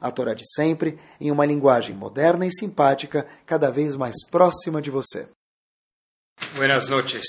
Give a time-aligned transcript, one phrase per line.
[0.00, 4.90] a Torá de sempre, em uma linguagem moderna e simpática, cada vez mais próxima de
[4.90, 5.28] você.
[6.54, 7.24] Buenas noches.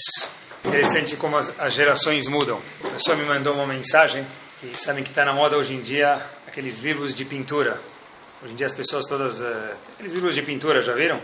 [0.64, 2.62] Interessante como as, as gerações mudam.
[2.84, 4.26] A pessoa me mandou uma mensagem
[4.62, 7.80] e sabem que está na moda hoje em dia aqueles livros de pintura.
[8.44, 9.40] Hoje em dia as pessoas todas...
[9.40, 11.20] Uh, aqueles livros de pintura, já viram?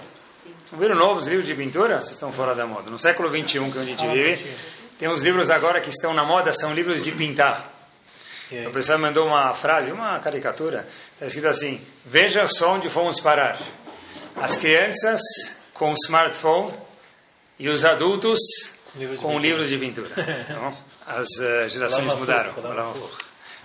[0.72, 2.00] Não viram novos livros de pintura?
[2.00, 2.89] Vocês estão fora da moda.
[2.89, 4.55] No século XXI que a gente vive,
[5.00, 7.75] tem uns livros agora que estão na moda, são livros de pintar.
[8.66, 13.60] A pessoa mandou uma frase, uma caricatura, está escrito assim: Veja só onde fomos parar.
[14.36, 15.22] As crianças
[15.74, 16.73] com smartphone
[17.58, 18.40] e os adultos
[19.22, 20.10] com livros de pintura.
[20.48, 22.52] Então, as uh, gerações mudaram.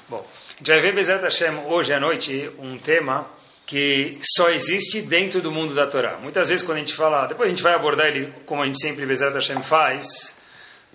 [0.08, 3.26] Bom, a gente vai ver Bezat Hashem hoje à noite um tema
[3.66, 6.16] que só existe dentro do mundo da Torá.
[6.18, 8.80] Muitas vezes quando a gente fala, depois a gente vai abordar ele como a gente
[8.80, 10.38] sempre Bezat Hashem faz,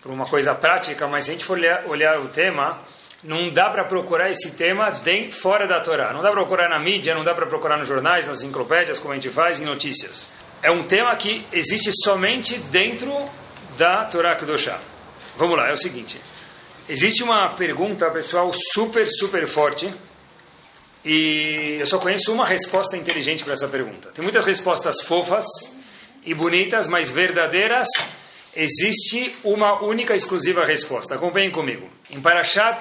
[0.02, 2.80] por uma coisa prática, mas se a gente for olhar, olhar o tema,
[3.24, 6.14] não dá para procurar esse tema dentro, fora da Torá.
[6.14, 9.14] Não dá para procurar na mídia, não dá para procurar nos jornais, nas enciclopédias, como
[9.14, 10.32] a gente faz, em notícias.
[10.62, 13.14] É um tema que existe somente dentro
[13.78, 14.80] da Torá Kedoshá.
[15.38, 16.20] Vamos lá, é o seguinte.
[16.88, 19.92] Existe uma pergunta, pessoal, super, super forte.
[21.04, 24.10] E eu só conheço uma resposta inteligente para essa pergunta.
[24.10, 25.46] Tem muitas respostas fofas
[26.24, 27.88] e bonitas, mas verdadeiras.
[28.56, 31.16] Existe uma única exclusiva resposta.
[31.16, 31.90] Acompanhem comigo.
[32.10, 32.80] Em Parashat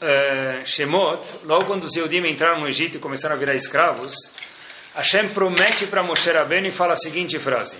[0.00, 4.14] uh, Shemot, logo quando os Yehudim entraram no Egito e começaram a virar escravos,
[4.94, 7.76] Hashem promete para Moshe Rabbeinu e fala a seguinte frase: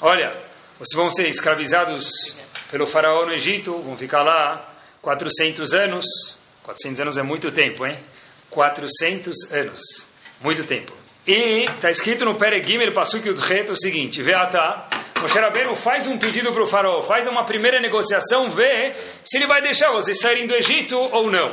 [0.00, 0.32] Olha,
[0.78, 2.36] vocês vão ser escravizados
[2.70, 6.04] pelo faraó no Egito, vão ficar lá 400 anos.
[6.62, 7.96] 400 anos é muito tempo, hein?
[8.50, 9.80] 400 anos.
[10.40, 10.97] Muito tempo.
[11.28, 14.88] E está escrito no Peregimel, Pasuk Yudhet, o seguinte: Veatá,
[15.20, 19.46] Moshe Rabbeinu faz um pedido para o faraó, faz uma primeira negociação, vê se ele
[19.46, 21.52] vai deixar vocês saírem do Egito ou não.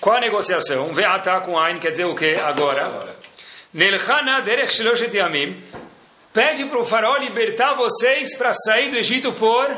[0.00, 0.94] Qual a negociação?
[0.94, 3.16] Veatá com Ain quer dizer o que agora?
[3.74, 5.60] Nelchana derech shloshet yamim
[6.32, 9.68] pede para o faraó libertar vocês para sair do Egito por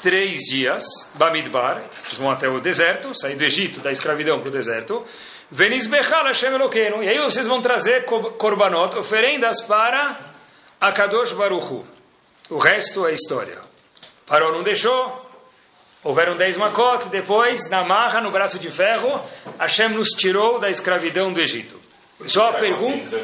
[0.00, 0.84] três dias,
[1.16, 1.82] Bamidbar,
[2.16, 5.06] vão até o deserto, sair do Egito, da escravidão para o deserto,
[5.50, 10.18] Venisbechal Hashem Eloqueno, e aí vocês vão trazer korbanot, oferendas para
[10.80, 11.84] Akadosh Baruchu.
[12.48, 13.58] O resto é história.
[14.26, 15.28] Faraó não deixou,
[16.04, 19.20] houveram dez makot, depois, na marra, no braço de ferro,
[19.58, 21.80] Hashem nos tirou da escravidão do Egito.
[22.26, 23.20] Só a pergunta...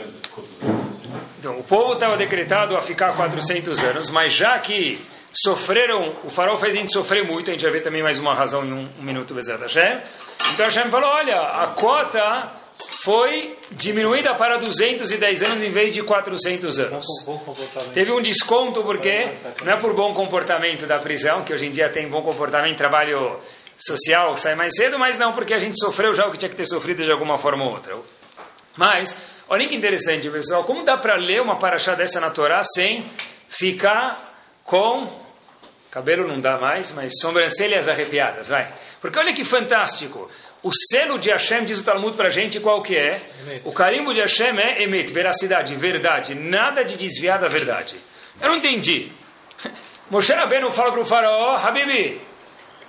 [1.38, 5.00] Então, o povo estava decretado a ficar 400 anos, mas já que
[5.32, 8.34] sofreram, o farol fez a gente sofrer muito, a gente vai ver também mais uma
[8.34, 10.00] razão em um, um minuto, Bezerra Hashem.
[10.52, 12.52] Então Hashem falou, olha, a cota
[13.02, 17.06] foi diminuída para 210 anos em vez de 400 anos.
[17.94, 19.30] Teve um desconto porque
[19.62, 23.40] não é por bom comportamento da prisão, que hoje em dia tem bom comportamento, trabalho
[23.78, 26.56] social, sai mais cedo, mas não porque a gente sofreu já o que tinha que
[26.56, 27.96] ter sofrido de alguma forma ou outra.
[28.76, 29.16] Mas
[29.48, 30.64] Olha que interessante, pessoal.
[30.64, 33.08] Como dá para ler uma paraxá dessa na Torá sem
[33.48, 35.24] ficar com.
[35.88, 38.70] Cabelo não dá mais, mas sobrancelhas arrepiadas, vai.
[39.10, 40.30] Porque olha que fantástico.
[40.62, 43.22] O selo de Hashem, diz o Talmud para a gente, qual que é?
[43.42, 43.62] Emet.
[43.64, 46.34] O carimbo de Hashem é emet, veracidade, verdade.
[46.34, 47.96] Nada de desviar da verdade.
[48.40, 49.12] Eu não entendi.
[50.10, 52.20] Moshe Rabbeinu fala para o faraó, Habibi,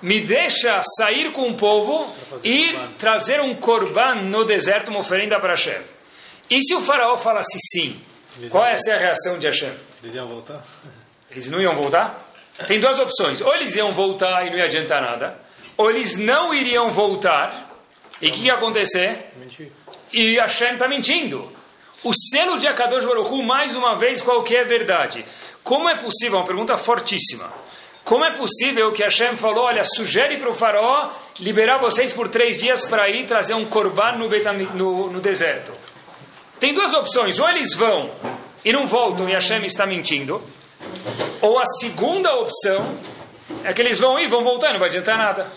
[0.01, 2.13] me deixa sair com o povo
[2.44, 5.81] e trazer um korban no deserto, uma oferenda para Hashem.
[6.49, 8.02] E se o faraó falasse sim?
[8.37, 9.73] Eles qual é a reação de Hashem?
[10.03, 10.64] Eles iam voltar?
[11.29, 12.23] Eles não iam voltar?
[12.67, 13.41] Tem duas opções.
[13.41, 15.40] Ou eles iam voltar e não ia adiantar nada,
[15.78, 17.70] ou eles não iriam voltar.
[18.22, 19.32] E o que ia acontecer?
[19.38, 19.72] Mentir.
[20.12, 21.52] E Hashem está mentindo.
[22.03, 25.24] O selo de Akadosh Baruch mais uma vez, qual que é verdade?
[25.64, 27.52] Como é possível, uma pergunta fortíssima,
[28.03, 32.58] como é possível que Hashem falou, olha, sugere para o faraó liberar vocês por três
[32.58, 34.29] dias para ir trazer um korban no,
[34.74, 35.74] no, no deserto?
[36.58, 38.09] Tem duas opções: ou eles vão
[38.64, 40.41] e não voltam e Hashem está mentindo,
[41.41, 42.97] ou a segunda opção
[43.64, 45.52] é que eles vão ir, vão voltar, não vai adiantar nada.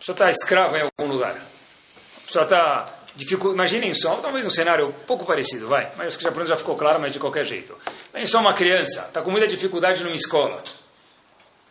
[0.00, 1.36] Pessoa está escravo em algum lugar.
[1.36, 3.52] A pessoa está dificu...
[3.52, 6.74] Imaginem só, talvez um cenário um pouco parecido, vai, mas acho que já, já ficou
[6.76, 7.76] claro, mas de qualquer jeito.
[8.10, 10.62] Imaginem só uma criança, está com muita dificuldade numa escola.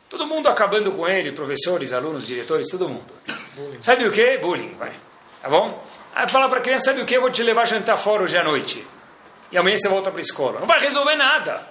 [0.10, 3.12] Todo mundo acabando com ele, professores, alunos, diretores, todo mundo.
[3.56, 3.82] Bullying.
[3.82, 4.38] Sabe o que?
[4.38, 4.92] Bullying, vai.
[5.42, 5.84] Tá bom?
[6.14, 7.16] Aí fala para a criança, sabe o que?
[7.16, 8.86] Eu vou te levar a jantar fora hoje à noite.
[9.52, 10.60] e amanhã você volta para a escola.
[10.60, 11.68] Não vai resolver nada.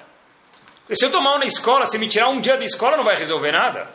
[0.81, 3.05] Porque se eu tomar uma na escola, se me tirar um dia da escola, não
[3.05, 3.89] vai resolver nada.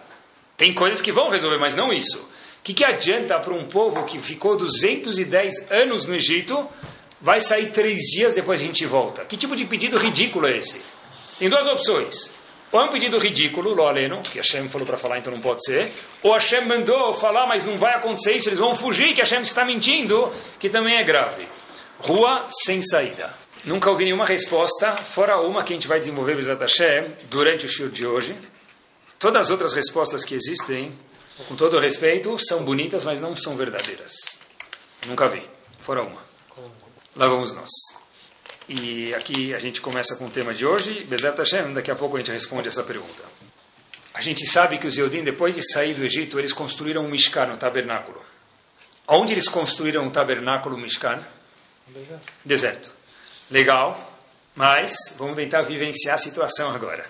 [0.56, 2.32] Tem coisas que vão resolver, mas não isso.
[2.64, 6.66] O que, que adianta para um povo que ficou 210 anos no Egito,
[7.20, 9.26] vai sair três dias depois a gente volta?
[9.26, 10.82] Que tipo de pedido ridículo é esse?
[11.38, 12.32] Tem duas opções.
[12.72, 15.62] Ou é um pedido ridículo, lo aleno, que Hashem falou para falar, então não pode
[15.66, 15.92] ser.
[16.22, 19.66] Ou Hashem mandou falar, mas não vai acontecer isso, eles vão fugir, que Hashem está
[19.66, 21.46] mentindo, que também é grave.
[22.00, 23.34] Rua sem saída.
[23.66, 27.70] Nunca ouvi nenhuma resposta, fora uma que a gente vai desenvolver Bezat Hashem durante o
[27.70, 28.34] show de hoje.
[29.20, 30.94] Todas as outras respostas que existem,
[31.48, 34.14] com todo respeito, são bonitas, mas não são verdadeiras.
[35.06, 35.44] Nunca vi,
[35.80, 36.22] fora uma.
[37.16, 37.70] Lá vamos nós.
[38.68, 41.04] E aqui a gente começa com o tema de hoje.
[41.04, 43.24] Bezat Hashem, daqui a pouco a gente responde essa pergunta.
[44.14, 47.48] A gente sabe que os Yodim, depois de sair do Egito, eles construíram um Mishkan,
[47.48, 48.24] um tabernáculo.
[49.08, 51.24] Onde eles construíram um tabernáculo, Mishkan?
[51.88, 52.34] Deserto.
[52.46, 52.92] Deserto.
[53.52, 54.20] Legal,
[54.56, 57.06] mas vamos tentar vivenciar a situação agora.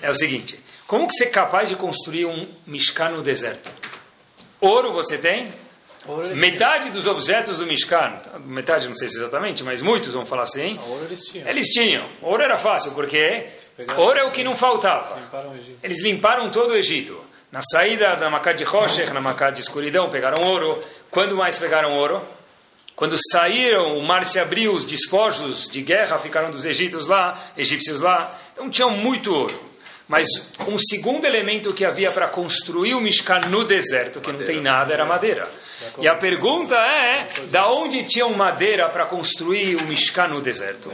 [0.00, 3.70] É o seguinte, como que você é capaz de construir um Mishkan no deserto?
[4.60, 5.48] Ouro você tem?
[6.36, 10.78] Metade dos objetos do Mishkan, metade não sei se exatamente, mas muitos vão falar assim.
[10.86, 11.48] Ouro eles tinham.
[11.48, 12.08] Eles tinham.
[12.22, 13.48] Ouro era fácil, porque
[13.96, 15.18] ouro é o que não faltava.
[15.82, 17.20] Eles limparam todo o Egito.
[17.50, 20.82] Na saída da Macá de Roshech, na Macá de escuridão, pegaram ouro.
[21.10, 22.22] Quando mais pegaram ouro?
[22.94, 28.00] Quando saíram, o mar se abriu, os despojos de guerra ficaram dos egípcios lá, egípcios
[28.00, 28.38] lá.
[28.52, 29.58] Então tinham muito ouro.
[30.08, 30.26] Mas
[30.68, 34.38] um segundo elemento que havia para construir o Mishkan no deserto, que madeira.
[34.38, 35.42] não tem nada, era madeira.
[35.98, 40.92] E a pergunta é, da onde tinham madeira para construir o Mishkan no deserto?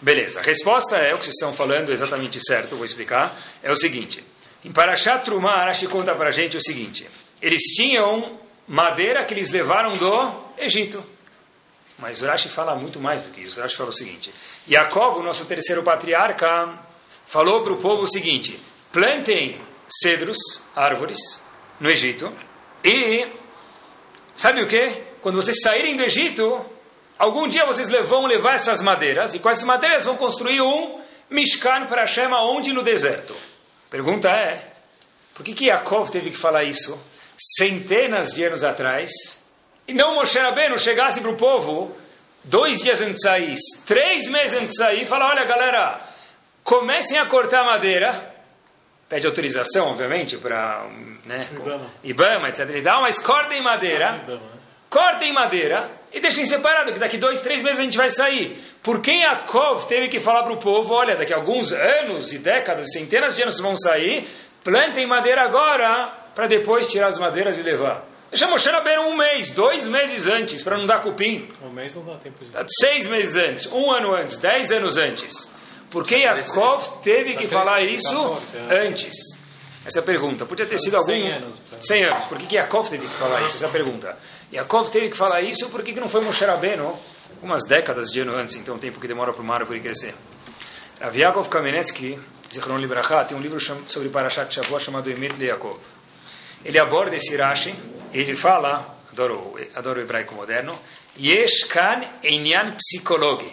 [0.00, 3.36] Beleza, a resposta é o que vocês estão falando exatamente certo, vou explicar.
[3.62, 4.24] É o seguinte,
[4.64, 7.08] em Parashat Trumah, Arashi conta para a gente o seguinte,
[7.40, 11.04] eles tinham madeira que eles levaram do Egito.
[11.98, 13.58] Mas Urashi fala muito mais do que isso.
[13.58, 14.32] Urashi fala o seguinte,
[14.70, 16.78] Yaakov, o nosso terceiro patriarca,
[17.28, 18.58] falou para o povo o seguinte:
[18.92, 20.36] plantem cedros,
[20.74, 21.18] árvores,
[21.78, 22.32] no Egito,
[22.84, 23.26] e
[24.34, 25.02] sabe o que?
[25.20, 26.64] Quando vocês saírem do Egito,
[27.18, 31.86] algum dia vocês vão levar essas madeiras, e com essas madeiras vão construir um Mishkan
[31.86, 33.34] para Hashem, onde no deserto?
[33.90, 34.72] Pergunta é:
[35.34, 36.98] por que, que Yaakov teve que falar isso
[37.56, 39.10] centenas de anos atrás?
[39.86, 41.96] E não Moshe Rabbeinu chegasse para o povo
[42.44, 43.54] dois dias antes de sair,
[43.86, 46.07] três meses antes de sair, e falar: olha galera
[46.68, 48.30] comecem a cortar madeira,
[49.08, 50.86] pede autorização, obviamente, para
[51.24, 51.86] né, Ibama.
[52.04, 52.68] Ibama, etc.
[52.76, 54.60] E tal, mas cortem madeira, Ibama, né?
[54.90, 58.62] cortem madeira e deixem separado, que daqui dois, três meses a gente vai sair.
[58.82, 62.38] Por que Yaakov teve que falar para o povo, olha, daqui a alguns anos e
[62.38, 64.28] décadas, centenas de anos vão sair,
[64.62, 68.04] plantem madeira agora, para depois tirar as madeiras e levar.
[68.30, 71.48] Deixa Moshe Rabbeinu um mês, dois meses antes, para não dar cupim.
[71.64, 72.50] Um mês não dá tempo de...
[72.78, 75.56] Seis meses antes, um ano antes, dez anos antes.
[75.90, 78.40] Por que Yaakov teve que falar isso
[78.70, 79.14] antes?
[79.86, 80.44] Essa é a pergunta.
[80.44, 81.06] Podia ter sido algum...
[81.06, 81.62] 100 anos.
[81.80, 82.24] 100 anos.
[82.26, 83.56] Por que Yaakov teve que falar isso?
[83.56, 84.18] Essa é a pergunta.
[84.52, 86.98] Yaakov teve que falar isso, por que não foi Moshe Rabbeinu?
[87.36, 90.14] Algumas décadas de ano antes, então o tempo que demora para uma árvore crescer.
[91.00, 92.18] Rav Yaakov Kamenetsky,
[92.52, 95.78] Zichron Libraha, tem um livro sobre Parashat Shavuot chamado Emet Yaakov.
[96.64, 97.74] Ele aborda esse Rashi,
[98.12, 100.78] ele fala, adoro, adoro o hebraico moderno,
[101.18, 103.52] Yesh kan enyan psicologi.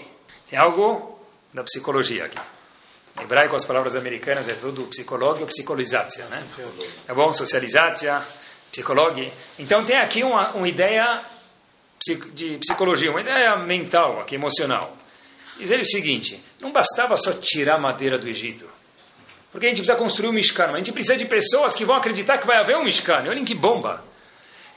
[0.49, 1.14] Tem algo
[1.55, 2.37] da psicologia aqui.
[3.17, 6.45] Em hebraico, as palavras americanas é tudo psicologia ou psicolização, né?
[7.07, 7.33] É bom?
[7.33, 8.21] Socialização,
[8.69, 9.31] psicologia.
[9.57, 11.23] Então tem aqui uma, uma ideia
[12.33, 14.97] de psicologia, uma ideia mental, aqui, emocional.
[15.57, 18.69] Diz ele o seguinte, não bastava só tirar madeira do Egito.
[19.49, 21.95] Porque a gente precisa construir um Mishkan, mas a gente precisa de pessoas que vão
[21.95, 23.23] acreditar que vai haver um Mishkan.
[23.29, 24.03] Olhem que bomba.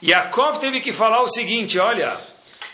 [0.01, 2.17] Yaakov teve que falar o seguinte, olha,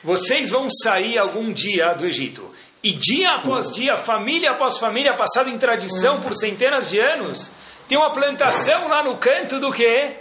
[0.04, 2.54] vocês vão sair algum dia do Egito.
[2.86, 7.52] E dia após dia, família após família, passado em tradição por centenas de anos,
[7.90, 10.12] tem uma plantação lá no canto do que?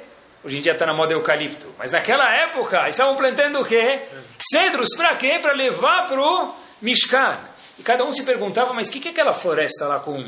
[0.42, 1.74] Hoje em dia está na moda eucalipto.
[1.78, 4.00] Mas naquela época, estavam plantando o quê?
[4.38, 4.88] Cedros.
[4.96, 5.38] Para quê?
[5.42, 7.38] Para levar para o Mishkan.
[7.78, 10.26] E cada um se perguntava, mas o que, que é aquela floresta lá com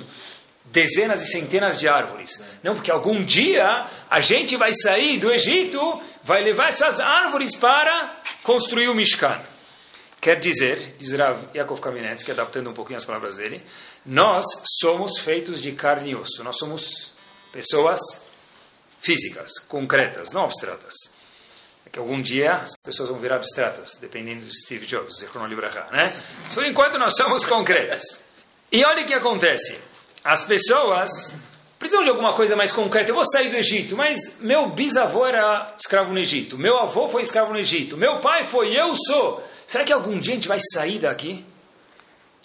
[0.66, 2.44] dezenas e centenas de árvores?
[2.62, 8.14] Não, porque algum dia a gente vai sair do Egito, vai levar essas árvores para
[8.42, 9.40] construir o Mishkan.
[10.26, 13.62] Quer dizer, diz Rav Yaakov Kamenetsky, adaptando um pouquinho as palavras dele,
[14.04, 14.44] nós
[14.80, 16.42] somos feitos de carne e osso.
[16.42, 17.12] Nós somos
[17.52, 18.00] pessoas
[19.00, 20.94] físicas, concretas, não abstratas.
[21.86, 25.86] É que algum dia as pessoas vão virar abstratas, dependendo de Steve Jobs, Zichrono Libraha,
[25.92, 26.12] né?
[26.52, 28.02] Por enquanto nós somos concretas.
[28.72, 29.78] E olha o que acontece.
[30.24, 31.36] As pessoas
[31.78, 33.12] precisam de alguma coisa mais concreta.
[33.12, 37.22] Eu vou sair do Egito, mas meu bisavô era escravo no Egito, meu avô foi
[37.22, 39.54] escravo no Egito, meu pai foi, eu sou.
[39.66, 41.44] Será que algum dia a gente vai sair daqui?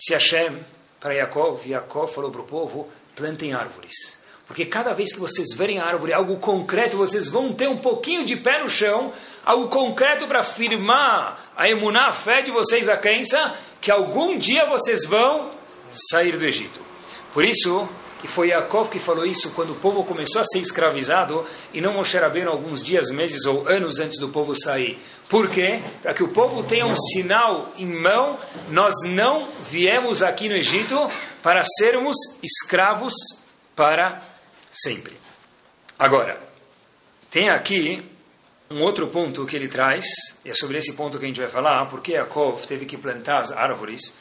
[0.01, 0.57] se Hashem,
[0.99, 4.19] para Yaakov, Yaakov falou para o povo, plantem árvores.
[4.47, 8.25] Porque cada vez que vocês verem a árvore, algo concreto, vocês vão ter um pouquinho
[8.25, 9.13] de pé no chão,
[9.45, 14.65] algo concreto para afirmar a emunar, a fé de vocês, a crença, que algum dia
[14.65, 15.51] vocês vão
[15.91, 16.81] sair do Egito.
[17.31, 17.87] Por isso,
[18.21, 21.93] que foi Yaakov que falou isso quando o povo começou a ser escravizado e não
[21.93, 24.99] Moshe Rabbeinu alguns dias, meses ou anos antes do povo sair.
[25.27, 25.81] Por quê?
[26.03, 28.37] Para que o povo tenha um sinal em mão,
[28.69, 30.95] nós não viemos aqui no Egito
[31.41, 33.13] para sermos escravos
[33.75, 34.21] para
[34.71, 35.13] sempre.
[35.97, 36.39] Agora,
[37.31, 38.03] tem aqui
[38.69, 40.05] um outro ponto que ele traz,
[40.45, 43.39] e é sobre esse ponto que a gente vai falar, porque Yaakov teve que plantar
[43.39, 44.15] as árvores.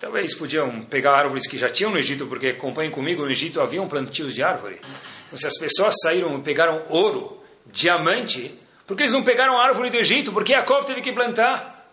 [0.00, 3.86] Talvez podiam pegar árvores que já tinham no Egito, porque acompanhem comigo, no Egito haviam
[3.86, 4.80] plantios de árvore.
[5.26, 9.62] Então, se as pessoas saíram e pegaram ouro, diamante, por que eles não pegaram a
[9.62, 10.32] árvore do Egito?
[10.32, 11.86] Porque Yaakov teve que plantar.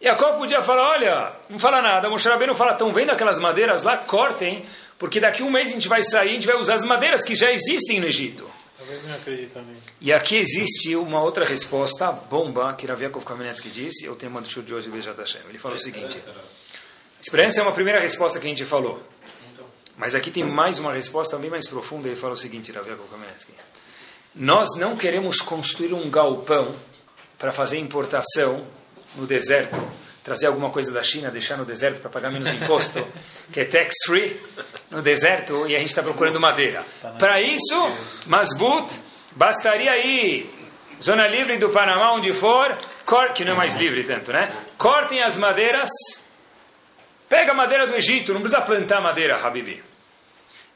[0.00, 3.96] Yaakov podia falar, olha, não fala nada, Moshe não fala, estão vendo aquelas madeiras lá?
[3.96, 4.64] Cortem,
[4.98, 7.24] porque daqui a um mês a gente vai sair, a gente vai usar as madeiras
[7.24, 8.48] que já existem no Egito.
[8.78, 9.76] Talvez não acredite também.
[10.00, 14.48] E aqui existe uma outra resposta, bomba, que Raviakov Kamenetsky disse, eu tenho uma do
[14.62, 15.40] de hoje, Bejat Hashem.
[15.48, 16.16] Ele falou o seguinte,
[17.20, 19.02] experiência é uma primeira resposta que a gente falou.
[19.96, 23.52] Mas aqui tem mais uma resposta bem mais profunda, ele fala o seguinte, Raviakov Kamenetsky.
[24.34, 26.74] Nós não queremos construir um galpão
[27.38, 28.64] para fazer importação
[29.16, 29.76] no deserto,
[30.22, 33.04] trazer alguma coisa da China, deixar no deserto para pagar menos imposto,
[33.52, 34.40] que é tax free
[34.90, 36.84] no deserto, e a gente está procurando madeira.
[37.18, 37.90] Para isso,
[38.26, 38.88] Masbut,
[39.32, 40.58] bastaria ir
[41.02, 42.76] zona livre do Panamá, onde for,
[43.34, 44.52] que não é mais livre tanto, né?
[44.76, 45.88] Cortem as madeiras,
[47.28, 49.82] pega a madeira do Egito, não precisa plantar madeira, Habibi.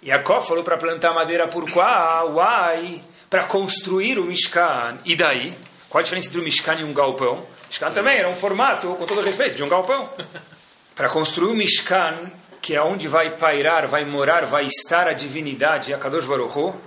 [0.05, 2.35] Yaakov falou para plantar madeira por qual?
[2.35, 4.99] Uai, para construir o Mishkan.
[5.05, 5.57] E daí?
[5.89, 7.47] Qual a diferença entre o Mishkan e um galpão?
[7.69, 10.11] Mishkan também era um formato, com todo respeito, de um galpão.
[10.97, 15.95] Para construir o Mishkan, que é onde vai pairar, vai morar, vai estar a divindade,
[15.95, 16.79] a Kadosh Baruch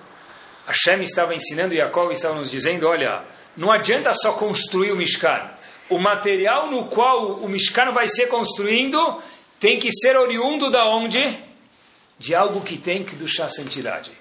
[0.67, 3.23] Hashem estava ensinando e Yaakov estava nos dizendo, olha,
[3.55, 5.51] não adianta só construir o Mishkan.
[5.89, 9.21] O material no qual o Mishkan vai ser construindo
[9.59, 11.37] tem que ser oriundo da onde?
[12.17, 14.11] De algo que tem que duchar santidade.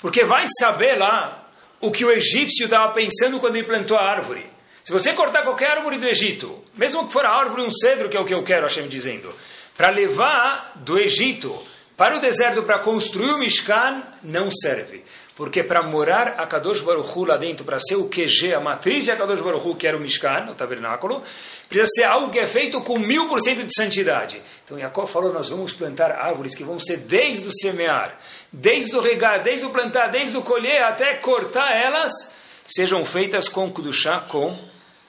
[0.00, 1.48] Porque vai saber lá
[1.80, 4.44] o que o egípcio estava pensando quando ele plantou a árvore.
[4.84, 8.16] Se você cortar qualquer árvore do Egito, mesmo que for a árvore um cedro, que
[8.16, 9.34] é o que eu quero, Hashem dizendo,
[9.76, 11.54] para levar do Egito
[11.98, 15.04] para o deserto para construir o Mishkan, não serve.
[15.38, 19.04] Porque para morar a Kadosh Baruch Hu lá dentro, para ser o QG, a matriz
[19.04, 21.22] de Kadosh Baruch Hu, que era o Mishkan, o tabernáculo,
[21.68, 24.42] precisa ser algo que é feito com mil por cento de santidade.
[24.64, 28.18] Então Jacob falou, nós vamos plantar árvores que vão ser desde o semear,
[28.52, 32.34] desde o regar, desde o plantar, desde o colher, até cortar elas,
[32.66, 34.58] sejam feitas com Kudushá, com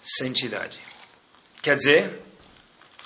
[0.03, 0.77] santidade.
[1.59, 2.18] Quer dizer,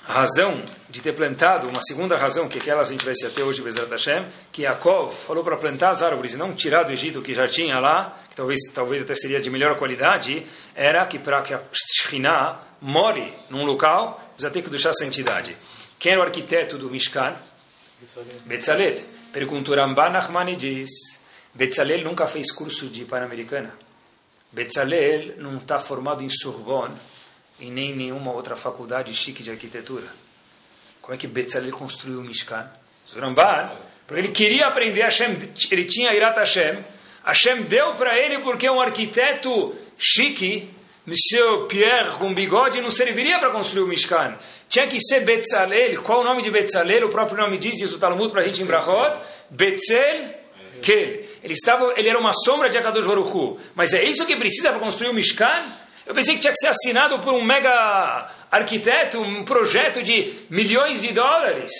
[0.06, 3.42] a razão de ter plantado, uma segunda razão, que aquela a gente vai se até
[3.42, 7.22] hoje, Bezerra Hashem, que Yaakov falou para plantar as árvores e não tirar do Egito
[7.22, 11.40] que já tinha lá, que talvez, talvez até seria de melhor qualidade, era que para
[11.42, 15.56] que a Shekhinah more num local, precisa ter que deixar a santidade.
[15.98, 17.34] Quem era o arquiteto do Mishkan?
[18.44, 19.00] Betzalel.
[19.32, 20.90] Perguntou Ramban Nachmani diz,
[21.54, 23.72] Betzalel nunca fez curso de Pan-Americana.
[24.52, 26.94] Betzalel não está formado em Sorbonne
[27.58, 30.06] e nem nenhuma outra faculdade chique de arquitetura.
[31.00, 32.68] Como é que Betzalel construiu o Mishkan?
[33.16, 33.70] Ramban,
[34.06, 35.36] porque ele queria aprender Hashem,
[35.70, 36.84] ele tinha Irat Hashem.
[37.24, 40.70] Hashem deu para ele porque um arquiteto chique,
[41.06, 44.38] Monsieur Pierre com bigode, não serviria para construir o Mishkan.
[44.68, 46.02] Tinha que ser Betzalel.
[46.02, 47.06] Qual o nome de Betzalel?
[47.06, 49.20] O próprio nome diz, diz o Talmud para a gente em Brachot.
[49.50, 50.34] Betzel
[50.82, 51.24] Kel.
[51.42, 54.80] Ele, estava, ele era uma sombra de Akadosh Baruch Mas é isso que precisa para
[54.80, 55.62] construir o Mishkan?
[56.06, 61.00] Eu pensei que tinha que ser assinado por um mega arquiteto, um projeto de milhões
[61.00, 61.70] de dólares.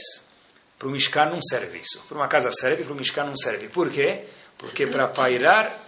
[0.78, 2.04] Para o Mishkan não serve isso.
[2.08, 3.68] Para uma casa serve, para o Mishkan não serve.
[3.68, 4.24] Por quê?
[4.56, 5.78] Porque para pairar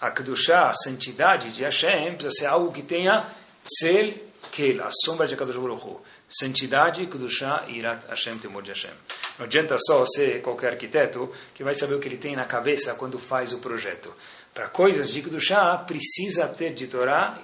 [0.00, 3.24] a Kedushá, a santidade de Hashem, precisa ser algo que tenha
[3.64, 4.14] Tzel
[4.50, 8.90] Kel, a sombra de Akadosh Baruch Santidade, Kedushá e Irat Hashem, temor de Hashem.
[9.38, 12.94] Não adianta só ser qualquer arquiteto que vai saber o que ele tem na cabeça
[12.94, 14.14] quando faz o projeto.
[14.52, 17.38] Para coisas de Kedushá, precisa ter de Torá,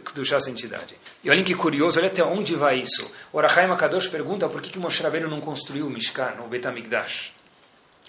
[0.00, 0.96] Kedushá, santidade.
[1.22, 3.10] E olhem que curioso, olha até onde vai isso.
[3.32, 7.32] O Arachai Makadosh pergunta por que, que Moshe Rabbeinu não construiu o Mishkan, o Betamigdash.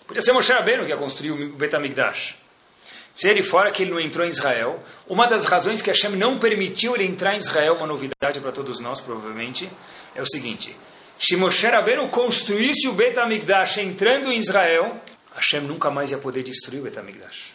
[0.08, 2.36] Podia ser Moshe Rabbeinu que ia construir o Betamigdash.
[3.16, 6.40] Se ele fora que ele não entrou em Israel, uma das razões que Hashem não
[6.40, 9.70] permitiu ele entrar em Israel, uma novidade para todos nós, provavelmente,
[10.16, 10.76] é o seguinte:
[11.20, 15.00] se Moshe Rabbeinu construísse o Bet HaMikdash entrando em Israel,
[15.36, 17.54] Hashem nunca mais ia poder destruir o Bet HaMikdash.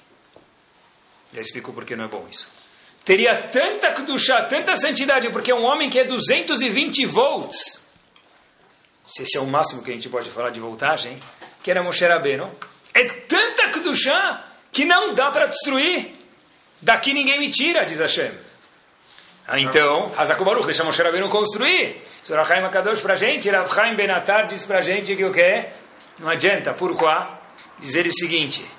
[1.34, 2.57] Já explicou por que não é bom isso.
[3.08, 7.82] Teria tanta Kedushá, tanta santidade, porque é um homem que é 220 volts.
[9.06, 11.18] se esse é o máximo que a gente pode falar de voltagem,
[11.62, 12.50] que era Moshe Rabbeinu,
[12.92, 16.16] é tanta Kedushá que não dá para destruir.
[16.82, 18.30] Daqui ninguém me tira, diz Hashem.
[19.46, 22.02] Ah, então, Hazako Baruch, deixa Moshe Rabbeinu construir.
[22.22, 25.32] Surah Chaim Akadosh para a gente, Rav Chaim Benatar diz para a gente que o
[25.32, 25.64] que?
[26.18, 27.26] Não adianta, por quê?
[27.78, 28.70] Dizer o seguinte,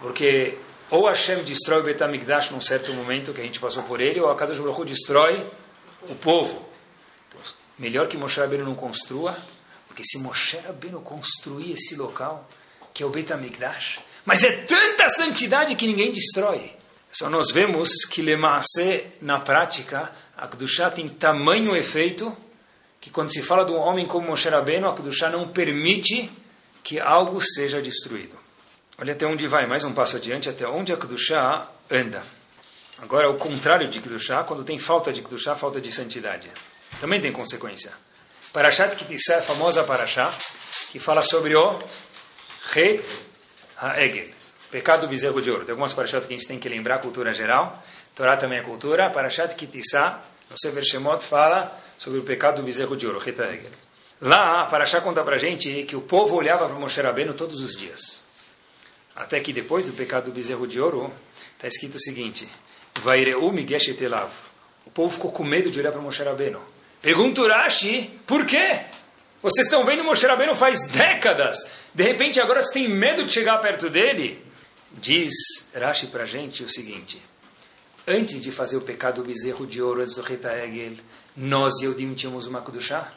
[0.00, 0.58] porque
[0.90, 4.30] ou Hashem destrói o Betamigdash num certo momento que a gente passou por ele, ou
[4.30, 5.44] a Kadosh Baruch destrói
[6.08, 6.64] o povo.
[7.28, 7.40] Então,
[7.78, 9.36] melhor que Moshe Rabbeinu não construa,
[9.88, 12.48] porque se Moshe Rabbeinu construir esse local,
[12.94, 16.72] que é o Betamigdash, mas é tanta santidade que ninguém destrói.
[17.12, 22.36] Só nós vemos que Lemaase, na prática, a Kedushá tem tamanho efeito
[23.00, 26.30] que quando se fala de um homem como Moshe Rabbeinu, a Kedushá não permite
[26.82, 28.45] que algo seja destruído.
[28.98, 32.22] Olha até onde vai, mais um passo adiante, até onde a Kedushá anda.
[32.98, 36.50] Agora, o contrário de Kedushá, quando tem falta de Kedushá, falta de santidade.
[36.98, 37.92] Também tem consequência.
[38.54, 40.32] Parashat Kitissá é a famosa Parashá,
[40.90, 41.78] que fala sobre o
[42.74, 43.04] Het
[43.76, 44.28] HaEgel,
[44.70, 45.66] pecado do bezerro de ouro.
[45.66, 47.84] Tem algumas Parashat que a gente tem que lembrar, cultura geral.
[48.14, 49.10] Torá também é cultura.
[49.10, 53.70] Parashat Kitissá, no Sefer Shemot, fala sobre o pecado do bezerro de ouro, Het HaEgel.
[54.22, 57.76] Lá, a Parashá conta pra gente que o povo olhava para Moshe Rabbeinu todos os
[57.76, 58.25] dias.
[59.16, 61.12] Até que depois do pecado do bezerro de ouro,
[61.54, 62.48] está escrito o seguinte:
[63.02, 64.30] Vaireu Migeshetelav.
[64.84, 66.60] O povo ficou com medo de olhar para Moshe Rabbeinu.
[67.00, 68.80] Pergunta Urashi, por quê?
[69.42, 71.56] Vocês estão vendo Moshe Rabbeinu faz décadas.
[71.94, 74.44] De repente agora você tem medo de chegar perto dele?
[74.92, 75.32] Diz
[75.74, 77.22] Rashi para a gente o seguinte.
[78.06, 80.94] Antes de fazer o pecado do bezerro de ouro, antes do Reta Egel,
[81.36, 83.12] nós e Eudim tínhamos uma Kudushá.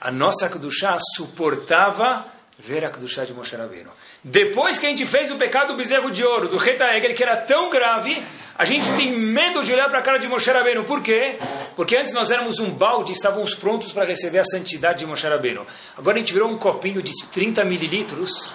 [0.00, 2.26] A nossa Kudushá suportava
[2.60, 3.90] ver a Kudushá de Moshe Rabbeinu.
[4.22, 7.22] Depois que a gente fez o pecado do bezerro de ouro, do Reta Egel, que
[7.22, 8.22] era tão grave,
[8.56, 10.84] a gente tem medo de olhar para a cara de Moshe Rabbeinu.
[10.84, 11.38] Por quê?
[11.74, 15.66] Porque antes nós éramos um balde estávamos prontos para receber a santidade de Moshe Rabbeinu.
[15.96, 18.52] Agora a gente virou um copinho de 30 mililitros.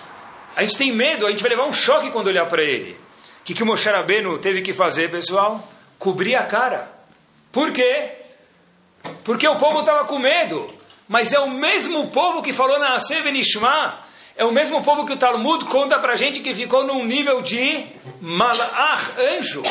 [0.55, 2.91] A gente tem medo, a gente vai levar um choque quando olhar para ele.
[3.41, 5.67] O que, que o Moshe Rabbeinu teve que fazer, pessoal?
[5.97, 6.91] Cobrir a cara.
[7.51, 8.11] Por quê?
[9.23, 10.74] Porque o povo estava com medo.
[11.07, 12.97] Mas é o mesmo povo que falou na
[13.31, 14.05] Nishma
[14.37, 17.87] é o mesmo povo que o Talmud conta para gente que ficou num nível de
[18.19, 19.63] malach, anjo.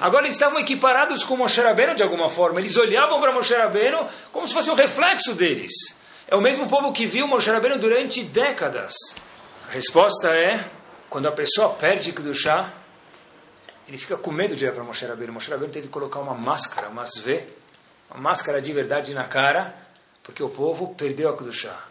[0.00, 2.60] Agora eles estavam equiparados com Moshe Rabbeinu de alguma forma.
[2.60, 5.72] Eles olhavam para Moshe Rabbeinu como se fosse um reflexo deles.
[6.28, 8.94] É o mesmo povo que viu Moshe Rabbeinu durante décadas.
[9.68, 10.64] A resposta é,
[11.10, 12.72] quando a pessoa perde Kedushá,
[13.88, 15.32] ele fica com medo de olhar para Moshe Rabbeinu.
[15.32, 17.42] Moshe Rabbeinu teve que colocar uma máscara, uma zve,
[18.08, 19.74] uma máscara de verdade na cara,
[20.26, 21.84] porque o povo perdeu a Kedushá.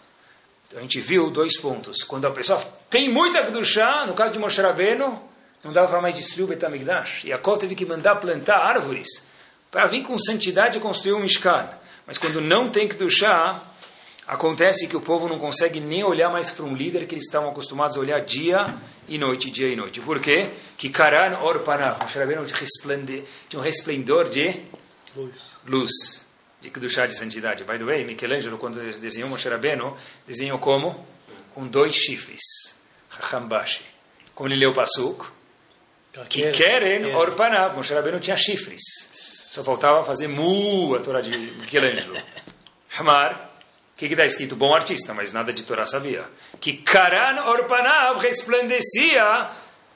[0.68, 2.04] Então a gente viu dois pontos.
[2.04, 5.22] Quando a pessoa tem muita Kedushá, no caso de Moshe Rabbeinu,
[5.64, 7.24] não dava para mais destruir o Betamigdash.
[7.24, 9.08] E a Kol teve que mandar plantar árvores
[9.72, 11.70] para vir com santidade e construir um Mishkan.
[12.06, 13.64] Mas quando não tem Kedushá,
[14.28, 17.50] acontece que o povo não consegue nem olhar mais para um líder que eles estavam
[17.50, 18.76] acostumados a olhar dia
[19.08, 20.02] e noite, dia e noite.
[20.02, 20.50] Por quê?
[20.78, 24.62] Que Karan Or Panav, Moshe Rabbeinu tinha um resplendor de
[25.16, 25.34] luz.
[25.66, 26.25] luz
[26.66, 27.64] de Kedushá, de santidade.
[27.64, 29.96] By the way, Michelangelo, quando desenhou Moshe Rabbeinu,
[30.28, 31.08] desenhou como?
[31.54, 32.42] Com dois chifres.
[33.10, 33.86] Hachambashi.
[34.34, 35.26] Como ele leu o Pasuk,
[36.28, 37.76] que querem orpanav.
[37.76, 38.82] Moshe Rabbeinu tinha chifres.
[39.54, 42.20] Só faltava fazer mu, a Torá de Michelangelo.
[42.98, 43.52] Hamar,
[43.94, 44.56] o que está escrito?
[44.56, 46.26] Bom artista, mas nada de Torá sabia.
[46.60, 49.52] Que Karan Orpanav resplandecia,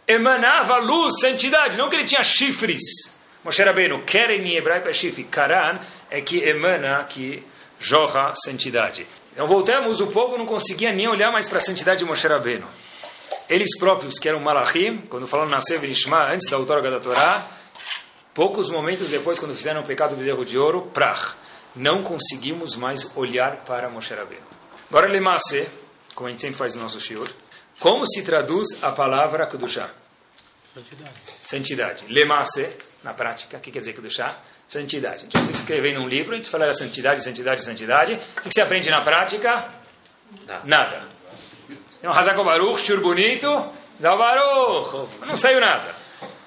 [0.08, 1.78] emanava luz, santidade.
[1.78, 3.19] Não que ele tinha chifres.
[3.44, 5.24] Moshe Rabbeinu, Keren em hebraico é chifre.
[5.24, 7.44] Karan é que emana, que
[7.80, 9.08] jorra santidade.
[9.34, 12.68] Então voltamos, o povo não conseguia nem olhar mais para a santidade de Moshe Rabbeinu.
[13.48, 17.48] Eles próprios, que eram malachim, quando falaram na Severishma, antes da outorga da Torá,
[18.34, 21.36] poucos momentos depois, quando fizeram o pecado do bezerro de ouro, prach,
[21.76, 24.44] não conseguimos mais olhar para Moshe Rabbeinu.
[24.90, 25.68] Agora, Lemase,
[26.14, 27.30] como a gente sempre faz no nosso shiur,
[27.80, 29.90] como se traduz a palavra Kedushá?
[30.74, 31.14] Santidade.
[31.44, 32.06] Santidade.
[32.10, 32.70] Lemase,
[33.04, 34.36] na prática, o que quer dizer Kedushá?
[34.68, 35.18] Santidade.
[35.18, 38.20] A gente vai escrever num livro, a gente fala santidade, santidade, santidade.
[38.38, 39.66] O que você aprende na prática?
[40.64, 41.04] Nada.
[41.98, 43.48] Então, Hazako Baruch, shur bonito,
[44.02, 45.10] Zal Baruch.
[45.26, 45.96] Não saiu nada.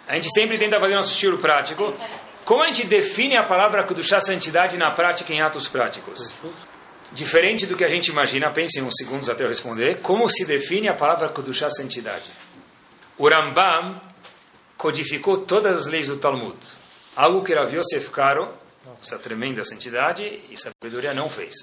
[0.06, 1.94] A gente sempre tenta fazer nosso shur prático.
[2.44, 6.34] Como a gente define a palavra Kudushá santidade na prática, em atos práticos?
[7.12, 10.00] Diferente do que a gente imagina, pensem uns segundos até eu responder.
[10.00, 12.30] Como se define a palavra Kudushá santidade?
[13.18, 14.00] O Rambam
[14.82, 16.56] codificou todas as leis do Talmud.
[17.14, 18.48] Algo que Rav Yosef Karo,
[19.00, 21.54] essa tremenda santidade e sabedoria, não fez.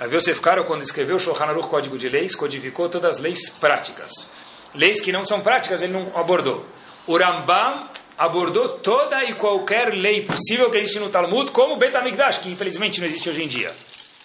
[0.00, 3.50] Rav Yosef Karo, quando escreveu o Shulchan Aruch, Código de Leis, codificou todas as leis
[3.50, 4.30] práticas.
[4.74, 6.64] Leis que não são práticas, ele não abordou.
[7.06, 12.38] O Rambam abordou toda e qualquer lei possível que existe no Talmud, como Bet HaMikdash,
[12.38, 13.70] que infelizmente não existe hoje em dia.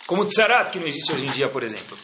[0.05, 1.97] Como Tzarat, que não existe hoje em dia, por exemplo.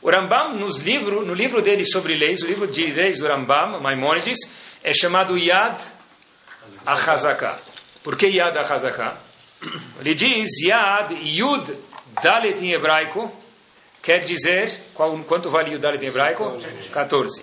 [0.00, 3.80] O Rambam, nos livro, no livro dele sobre leis, o livro de leis do Rambam,
[3.82, 4.38] Maimonides,
[4.84, 5.82] é chamado Yad
[6.84, 7.58] HaChazaká.
[8.02, 9.16] Por que Yad HaChazaká?
[9.98, 11.74] Ele diz Yad, Yud,
[12.22, 13.32] Dalet em hebraico,
[14.02, 16.58] quer dizer, qual, quanto vale o Dalet em hebraico?
[16.92, 17.42] 14.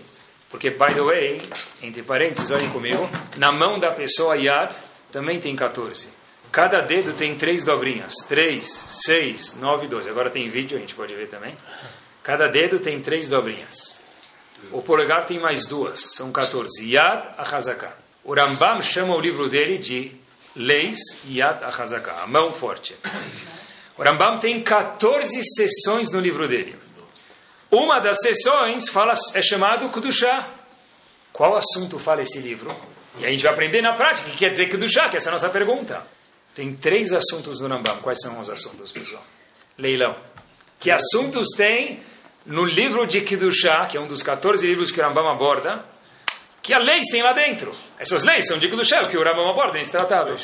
[0.52, 1.50] Porque, by the way,
[1.82, 4.72] entre parênteses, olhem comigo, na mão da pessoa Yad
[5.12, 6.10] também tem 14.
[6.52, 8.14] Cada dedo tem três dobrinhas.
[8.28, 8.64] 3,
[9.06, 10.10] 6, 9, 12.
[10.10, 11.58] Agora tem vídeo, a gente pode ver também.
[12.22, 13.91] Cada dedo tem três dobrinhas.
[14.72, 16.90] O polegar tem mais duas, são 14.
[16.90, 17.94] Yad Achazaká.
[18.24, 20.12] O Rambam chama o livro dele de
[20.56, 22.96] Leis Yad Achazaká, a mão forte.
[23.98, 26.76] O Rambam tem 14 sessões no livro dele.
[27.70, 30.50] Uma das sessões fala, é chamado Kudushá.
[31.32, 32.74] Qual assunto fala esse livro?
[33.20, 35.32] E a gente vai aprender na prática o que quer dizer Kudushá, que essa é
[35.32, 36.02] a nossa pergunta.
[36.56, 37.98] Tem três assuntos no Rambam.
[38.02, 39.24] Quais são os assuntos, pessoal?
[39.78, 40.16] Leilão.
[40.80, 42.02] Que assuntos tem
[42.46, 45.86] no livro de Kudushá, que é um dos 14 livros que o Rambam aborda,
[46.62, 47.76] que as leis tem lá dentro.
[47.98, 50.36] Essas leis são de Kedushá, que o Rambam aborda nesse tratado.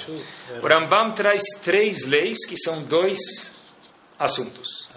[0.62, 3.56] O Rambam traz três leis que são dois
[4.18, 4.90] assuntos.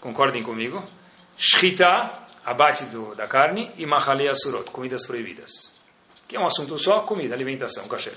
[0.00, 0.84] Concordem comigo?
[1.38, 2.10] Shchita,
[2.44, 5.74] abate do, da carne, e Mahalei Asurot, comidas proibidas.
[6.28, 8.16] Que é um assunto só, comida, alimentação, kasher.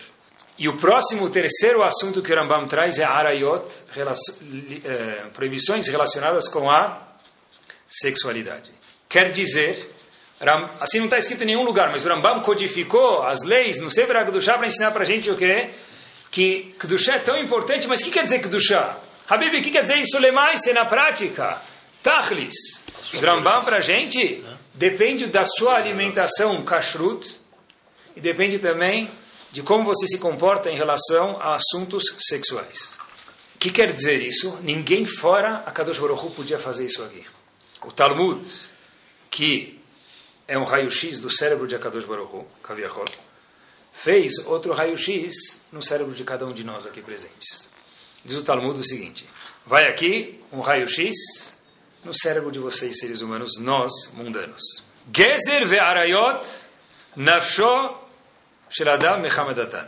[0.57, 6.47] E o próximo, o terceiro assunto que o Rambam traz é Arayot, eh, proibições relacionadas
[6.47, 7.12] com a
[7.99, 8.71] sexualidade.
[9.07, 9.93] Quer dizer
[10.79, 14.17] Assim não está escrito em nenhum lugar, mas o Rambam codificou as leis no Sefer
[14.17, 15.69] HaKadoshá para ensinar para a gente o quê?
[16.29, 18.97] Que Kedushá é tão importante, mas o que quer dizer Kedushá?
[19.29, 21.61] Habib, o que quer dizer isso lemais na prática?
[22.01, 22.83] Tachlis.
[23.13, 27.39] O Rambam para a gente depende da sua alimentação kashrut
[28.15, 29.09] e depende também
[29.51, 32.95] de como você se comporta em relação a assuntos sexuais.
[33.55, 34.57] O que quer dizer isso?
[34.61, 37.23] Ninguém fora a Kadosh Baruch Hu podia fazer isso aqui.
[37.85, 38.45] O Talmud,
[39.29, 39.79] que
[40.47, 43.05] é um raio-x do cérebro de Akadosh Baruch Hu, Kaviachol,
[43.93, 47.69] fez outro raio-x no cérebro de cada um de nós aqui presentes.
[48.23, 49.27] Diz o Talmud o seguinte:
[49.65, 51.15] vai aqui um raio-x
[52.03, 54.61] no cérebro de vocês, seres humanos, nós, mundanos.
[55.13, 56.45] Gezer ve'arayot
[57.15, 57.95] nafsho
[58.69, 59.87] sheladam mechamadatan.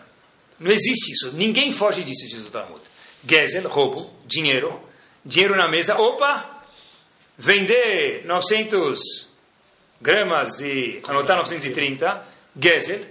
[0.59, 2.81] Não existe isso, ninguém foge disso, diz o Talmud.
[3.27, 4.81] Gezer, roubo, dinheiro,
[5.25, 6.54] dinheiro na mesa, opa,
[7.37, 9.29] vender 900
[10.01, 12.25] gramas e anotar 930,
[12.59, 13.05] Gezel,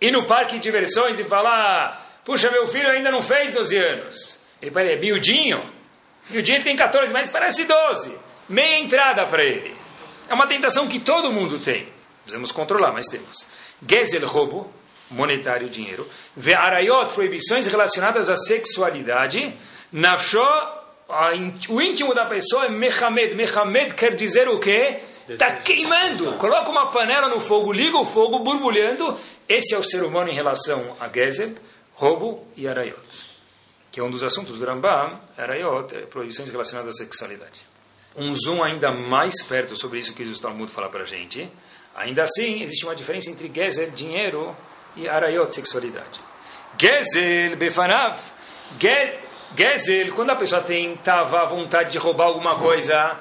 [0.00, 4.40] ir no parque de diversões e falar, puxa, meu filho ainda não fez 12 anos.
[4.60, 5.72] Ele fala, é miudinho?
[6.30, 8.18] Miudinho tem 14, mas parece 12.
[8.48, 9.74] Meia entrada para ele.
[10.28, 11.88] É uma tentação que todo mundo tem.
[12.22, 13.48] Precisamos controlar, mas temos.
[13.86, 14.72] Gezel, roubo,
[15.10, 16.08] monetário, dinheiro.
[16.36, 19.54] Ve'arayot, proibições relacionadas à sexualidade.
[19.92, 20.40] Nafsho,
[21.68, 23.34] o íntimo da pessoa é mechamed.
[23.34, 25.00] Mechamed quer dizer o quê?
[25.28, 26.32] Está queimando.
[26.32, 29.18] Coloca uma panela no fogo, liga o fogo, borbulhando.
[29.48, 31.54] Esse é o ser humano em relação a Gezel,
[31.94, 33.34] roubo e arayot.
[33.92, 37.64] Que é um dos assuntos do Rambam, arayot, é proibições relacionadas à sexualidade.
[38.16, 41.48] Um zoom ainda mais perto sobre isso que o Talmud fala para a gente.
[41.94, 44.54] Ainda assim, existe uma diferença entre Gezel, dinheiro,
[44.96, 46.20] e arayot, sexualidade.
[46.78, 48.18] Gezel, befanav.
[48.80, 49.23] Gezel,
[50.14, 53.18] quando a pessoa tem tava vontade de roubar alguma coisa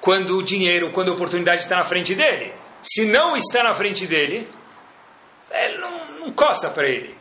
[0.00, 2.52] quando o dinheiro, quando a oportunidade está na frente dele.
[2.82, 4.48] Se não está na frente dele,
[5.50, 7.16] ele não, não coça para ele.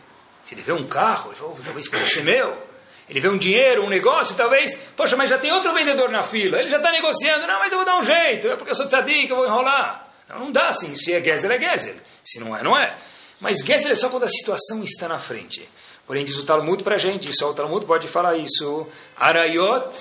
[0.45, 2.67] Se ele vê um carro, ele fala, talvez pode ser meu.
[3.09, 6.59] Ele vê um dinheiro, um negócio, talvez, poxa, mas já tem outro vendedor na fila.
[6.59, 8.85] Ele já está negociando, não, mas eu vou dar um jeito, é porque eu sou
[8.85, 10.07] tzadik, eu vou enrolar.
[10.27, 11.95] Não, não dá assim, se é Gezer, é Gezer.
[12.23, 12.97] Se não é, não é.
[13.39, 15.67] Mas Gezer é só quando a situação está na frente.
[16.07, 18.87] Porém, diz o Talmud para a gente, só o Talmud pode falar isso.
[19.15, 19.93] Arayot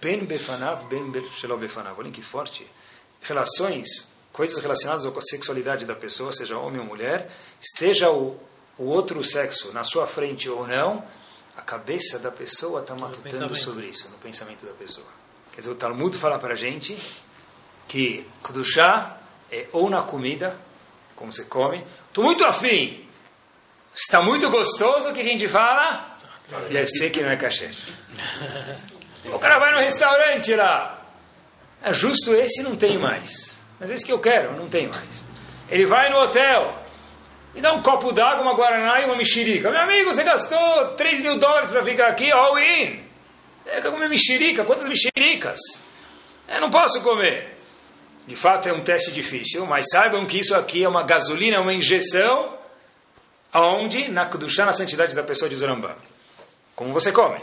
[0.00, 1.98] Ben befanav, ben shelo befanav.
[1.98, 2.66] Olhem que forte.
[3.22, 8.38] Relações, coisas relacionadas com a sexualidade da pessoa, seja homem ou mulher, esteja o,
[8.78, 11.04] o outro sexo na sua frente ou não,
[11.56, 15.06] a cabeça da pessoa está matutando sobre isso, no pensamento da pessoa.
[15.52, 16.96] Quer dizer, o Talmud fala para a gente
[17.86, 19.18] que Kudushá
[19.50, 20.56] é ou na comida,
[21.16, 23.06] como você come, estou muito afim,
[24.00, 26.06] está muito gostoso, o que a gente fala?
[26.70, 27.70] Deve ser que não é cachê.
[29.26, 31.04] O cara vai no restaurante lá.
[31.82, 33.60] É justo esse não tem mais.
[33.78, 35.24] Mas esse que eu quero, não tem mais.
[35.68, 36.76] Ele vai no hotel.
[37.54, 39.70] Me dá um copo d'água, uma guaraná e uma mexerica.
[39.70, 43.04] Meu amigo, você gastou 3 mil dólares para ficar aqui, all in.
[43.66, 44.64] É, quer comer mexerica?
[44.64, 45.58] Quantas mexericas?
[46.48, 47.56] Eu é, não posso comer.
[48.26, 51.72] De fato é um teste difícil, mas saibam que isso aqui é uma gasolina, uma
[51.72, 52.59] injeção,
[53.52, 54.08] aonde?
[54.08, 55.96] Na Kudushá, na santidade da pessoa de Zorambá.
[56.74, 57.40] Como você come?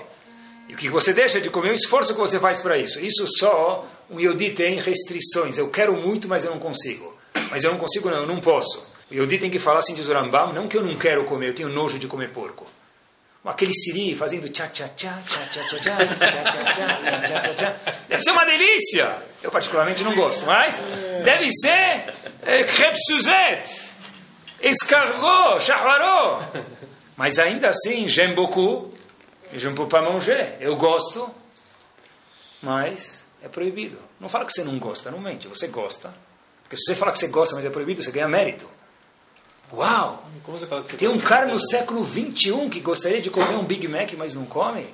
[0.67, 2.99] E o que você deixa de comer, o esforço que você faz para isso.
[2.99, 5.57] Isso só um Yodi tem restrições.
[5.57, 7.17] Eu quero muito, mas eu não consigo.
[7.49, 8.93] Mas eu não consigo, não, eu não posso.
[9.09, 11.55] O Yodi tem que falar assim de Zurambam, não que eu não quero comer, eu
[11.55, 12.67] tenho nojo de comer porco.
[13.45, 15.97] Aquele siri fazendo tchá tchá tchá tchá tchá tchá tchá
[16.73, 17.75] tchá tchá tchá
[18.09, 19.15] Deve ser uma delícia.
[19.41, 20.77] Eu particularmente não gosto, mas
[21.23, 23.86] deve ser crepe Suzette,
[24.61, 26.45] escargot, charlarot.
[27.17, 28.93] Mas ainda assim, j'aime beaucoup,
[29.53, 30.55] je ne peux pas manger.
[30.59, 31.29] Eu gosto,
[32.61, 33.97] mas é proibido.
[34.19, 36.13] Não fala que você não gosta, não mente, você gosta.
[36.63, 38.69] Porque se você fala que você gosta, mas é proibido, você ganha mérito.
[39.73, 40.23] Uau!
[40.97, 44.45] Tem um cara no século 21 que gostaria de comer um Big Mac, mas não
[44.45, 44.87] come?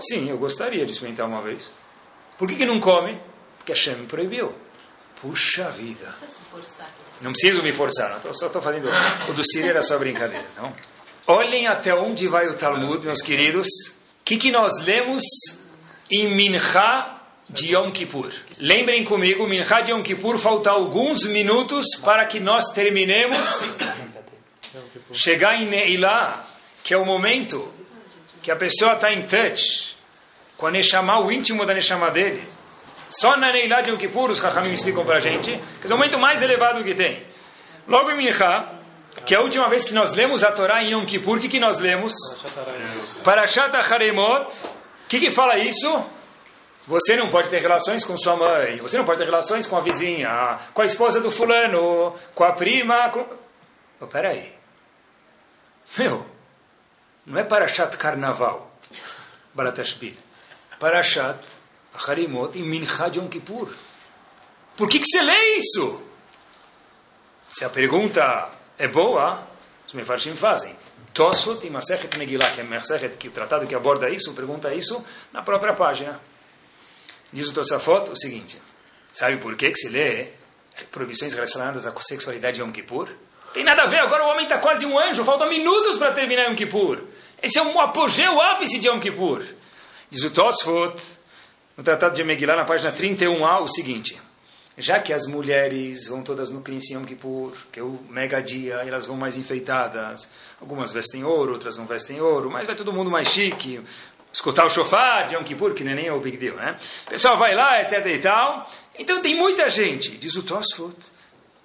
[0.00, 1.70] Sim, eu gostaria de experimentar uma vez.
[2.38, 3.20] Por que, que não come?
[3.58, 4.54] Porque a Shem proibiu.
[5.20, 6.10] Puxa vida.
[7.20, 8.88] Não preciso me forçar, só estou fazendo.
[9.28, 10.46] O do Siri era só brincadeira.
[10.56, 10.72] Não?
[11.26, 13.66] Olhem até onde vai o Talmud, meus queridos.
[13.66, 15.22] O que, que nós lemos
[16.10, 18.32] em Mincha de Yom Kippur.
[18.58, 23.76] Lembrem comigo, Mincha de Yom Kippur, falta alguns minutos para que nós terminemos
[25.12, 26.46] chegar em Neilá,
[26.84, 27.72] que é o momento
[28.42, 29.96] que a pessoa está em touch
[30.56, 32.42] com a Neshama, o íntimo da Neshama dele.
[33.10, 35.98] Só na Neilá de Yom Kippur, os Chachamim explicam para a gente, que é o
[35.98, 37.22] momento mais elevado que tem.
[37.88, 38.68] Logo em Mincha,
[39.26, 41.48] que é a última vez que nós lemos a Torá em Yom Kippur, o que,
[41.48, 42.12] que nós lemos?
[43.24, 44.46] Parashat Haremot.
[45.04, 46.04] O que, que fala isso?
[46.86, 49.80] Você não pode ter relações com sua mãe, você não pode ter relações com a
[49.80, 53.10] vizinha, com a esposa do fulano, com a prima.
[53.10, 53.26] Com...
[54.00, 54.54] Oh, peraí.
[55.98, 56.24] Meu,
[57.26, 58.70] não é Parashat Carnaval,
[59.52, 60.14] Baratashbil.
[60.78, 61.38] Parashat
[62.06, 63.68] Harimot e Mincha Yom Kippur.
[64.76, 66.02] Por que, que você lê isso?
[67.52, 69.46] Se a pergunta é boa,
[69.86, 70.74] os mefarshim fazem.
[71.12, 75.04] Tosfot e Masechet Megillah, que é Masechet, que o tratado que aborda isso, pergunta isso
[75.32, 76.20] na própria página.
[77.32, 78.60] Diz o Tosafot o seguinte:
[79.12, 80.28] sabe por que, que se lê
[80.90, 83.08] proibições relacionadas à sexualidade de Yom Kippur?
[83.52, 86.48] Tem nada a ver, agora o homem está quase um anjo, faltam minutos para terminar
[86.48, 87.02] Yom Kippur.
[87.42, 89.44] Esse é um apogeu, o ápice de Yom Kippur.
[90.10, 91.00] Diz o Tosfot,
[91.80, 94.20] no Tratado de Megillah, na página 31a, o seguinte:
[94.76, 98.74] já que as mulheres vão todas no Knis Yom Kippur, que é o mega dia,
[98.86, 100.28] elas vão mais enfeitadas,
[100.60, 103.80] algumas vestem ouro, outras não vestem ouro, mas vai todo mundo mais chique,
[104.30, 106.76] escutar o shofar de Yom Kippur, que nem é o big deal, né?
[107.06, 108.70] O pessoal vai lá, etc e tal.
[108.98, 110.94] Então tem muita gente, diz o Tosfot,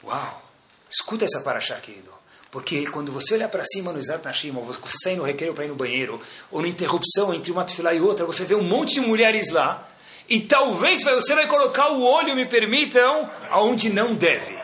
[0.01, 0.43] uau,
[0.89, 2.09] Escuta essa paraxá, querido.
[2.49, 5.65] Porque quando você olha para cima no Zat Nashim, ou você sai no recreio para
[5.65, 8.93] ir no banheiro, ou na interrupção entre uma tefilá e outra, você vê um monte
[8.93, 9.85] de mulheres lá,
[10.27, 14.57] e talvez você vai colocar o olho, me permitam, aonde não deve.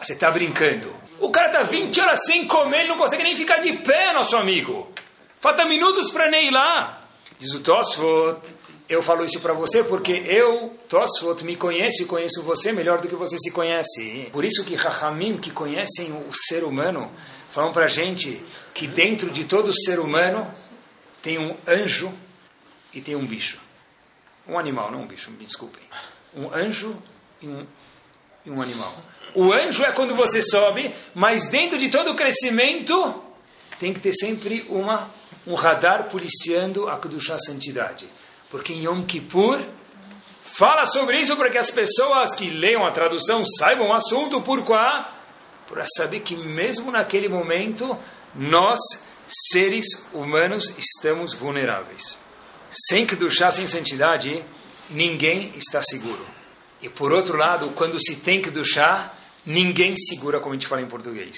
[0.00, 0.94] Você está brincando.
[1.20, 4.36] O cara está 20 horas sem comer, ele não consegue nem ficar de pé, nosso
[4.36, 4.88] amigo.
[5.40, 7.02] Falta minutos para nem ir lá.
[7.38, 8.40] Diz o Tosfot,
[8.88, 13.08] eu falo isso para você porque eu, Tosfot, me conheço e conheço você melhor do
[13.08, 14.28] que você se conhece.
[14.32, 17.10] Por isso que Rahamim, que conhecem o ser humano,
[17.50, 20.52] falam para gente que dentro de todo ser humano
[21.20, 22.12] tem um anjo
[22.94, 23.67] e tem um bicho.
[24.48, 25.82] Um animal, não um bicho, me desculpem.
[26.34, 26.96] Um anjo
[27.42, 27.66] e um,
[28.46, 28.96] e um animal.
[29.34, 33.22] O anjo é quando você sobe, mas dentro de todo o crescimento
[33.78, 35.10] tem que ter sempre uma,
[35.46, 38.06] um radar policiando a Kedushá Santidade.
[38.50, 39.60] Porque em Yom Kippur
[40.56, 44.64] fala sobre isso para que as pessoas que leiam a tradução saibam o assunto, por
[44.64, 44.72] quê?
[45.68, 47.96] Para saber que mesmo naquele momento
[48.34, 48.80] nós,
[49.52, 52.18] seres humanos, estamos vulneráveis.
[52.70, 54.44] Sem Kedushá, sem santidade,
[54.90, 56.26] ninguém está seguro.
[56.82, 59.12] E por outro lado, quando se tem Kedushá,
[59.44, 61.36] ninguém segura, como a gente fala em português.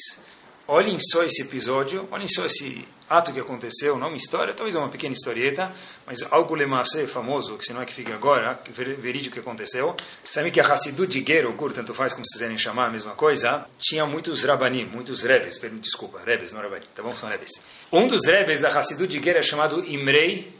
[0.66, 4.88] Olhem só esse episódio, olhem só esse ato que aconteceu, não uma história, talvez uma
[4.88, 5.72] pequena historieta,
[6.06, 8.60] mas algo lemassé famoso, que se não é que fica agora,
[8.98, 9.96] verídico que aconteceu.
[10.22, 12.90] Sabe que a Hassidut de Ger, ou Gur, tanto faz como se quiserem chamar, a
[12.90, 17.14] mesma coisa, tinha muitos rabanim, muitos rebes, desculpa, rebes, não rabanim, tá bom?
[17.16, 17.50] São rebes.
[17.90, 20.59] Um dos rebes da Hassidut de Ger é chamado Imrei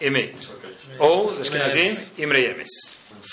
[0.00, 0.34] Emet,
[0.98, 2.68] ou, os Ashkenazim, Imrei Emes.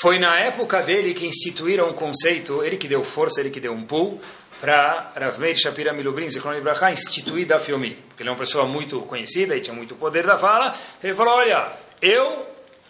[0.01, 3.59] Foi na época dele que instituíram o um conceito, ele que deu força, ele que
[3.59, 4.21] deu um pull,
[4.61, 7.97] para Rav Meir Shapira Milubrin, Zichron Ibrahá, instituir da Fiomi.
[8.07, 10.75] Porque ele é uma pessoa muito conhecida e tinha muito poder da fala.
[11.03, 12.45] Ele falou, olha, eu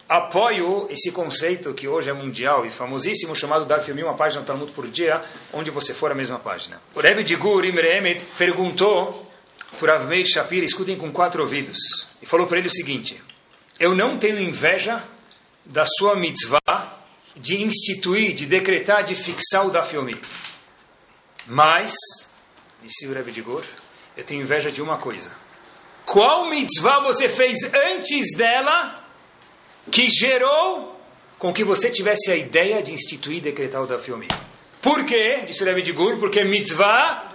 [0.08, 4.48] apoio esse conceito que hoje é mundial e famosíssimo, chamado Dar Fiomi, uma página no
[4.48, 5.22] Talmud por dia,
[5.54, 6.82] onde você for a mesma página.
[6.94, 9.32] O Rebbe de Gur, Imre perguntou
[9.80, 11.80] para Rav Meir Shapira, escutem com quatro ouvidos,
[12.22, 13.22] e falou para ele o seguinte,
[13.82, 15.04] eu não tenho inveja
[15.66, 16.98] da sua mitzvah
[17.36, 20.16] de instituir, de decretar, de fixar o Dafyomi.
[21.48, 21.92] Mas,
[22.84, 23.64] disse o Rebbe de Gur,
[24.16, 25.36] eu tenho inveja de uma coisa.
[26.06, 29.04] Qual mitzvah você fez antes dela
[29.90, 31.02] que gerou
[31.40, 34.28] com que você tivesse a ideia de instituir e decretar o da filme.
[34.80, 35.44] Por quê?
[35.48, 37.31] Disse o Rebbe de Gur, porque mitzvah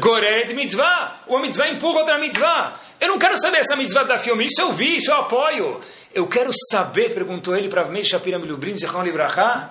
[0.00, 1.22] Goreret mitzvah.
[1.26, 2.80] Uma mitzvah empurra outra mitzvah.
[3.00, 4.46] Eu não quero saber essa mitzvah da filme.
[4.46, 5.80] Isso eu vi, isso eu apoio.
[6.14, 9.70] Eu quero saber, perguntou ele para Meir Shapira Milubrin, Zichron Libraha,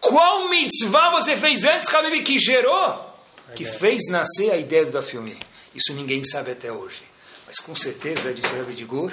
[0.00, 3.04] qual mitzvah você fez antes, Habib, que gerou,
[3.56, 5.36] que fez nascer a ideia do da filme.
[5.74, 7.02] Isso ninguém sabe até hoje.
[7.46, 9.12] Mas com certeza, disse o Rebbe de Gur,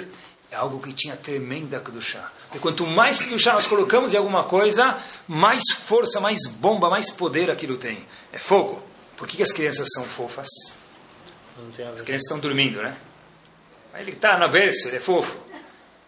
[0.50, 2.30] é algo que tinha tremenda Kedushá.
[2.54, 7.50] E quanto mais Kedushá nós colocamos em alguma coisa, mais força, mais bomba, mais poder
[7.50, 8.06] aquilo tem.
[8.32, 8.80] É fogo.
[9.16, 10.48] Por que, que as crianças são fofas?
[11.94, 12.96] As crianças estão dormindo, né?
[13.92, 15.46] Aí ele está na berço, ele é fofo.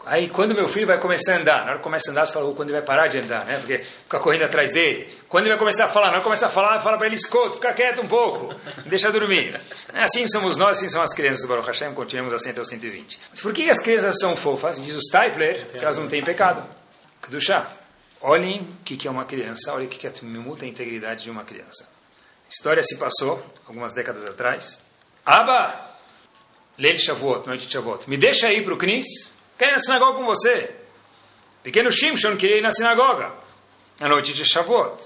[0.04, 2.32] Aí quando meu filho vai começar a andar, na hora que começa a andar, você
[2.32, 3.58] fala, quando ele vai parar de andar, né?
[3.58, 5.12] Porque fica correndo atrás dele.
[5.28, 7.16] Quando ele vai começar a falar, na hora que começa a falar, fala para ele,
[7.16, 8.54] escuta, fica quieto um pouco,
[8.86, 9.60] deixa dormir.
[9.92, 13.20] Assim somos nós, assim são as crianças do Baruch Hashem, continuamos assim até o 120.
[13.30, 14.82] Mas por que as crianças são fofas?
[14.82, 16.66] Diz o Stipler, que elas não têm pecado.
[17.22, 17.70] Kedushá.
[18.20, 21.97] Olhem o que é uma criança, olhem o que é a integridade de uma criança.
[22.48, 24.82] História se passou algumas décadas atrás.
[25.24, 25.96] Aba,
[26.78, 30.18] Leil Shavuot, noite de Shavuot, me deixa ir para o Knis Quero ir na sinagoga
[30.18, 30.70] com você.
[31.64, 33.32] Pequeno Shimshon queria ir na sinagoga.
[33.98, 35.02] Na noite de Shavuot.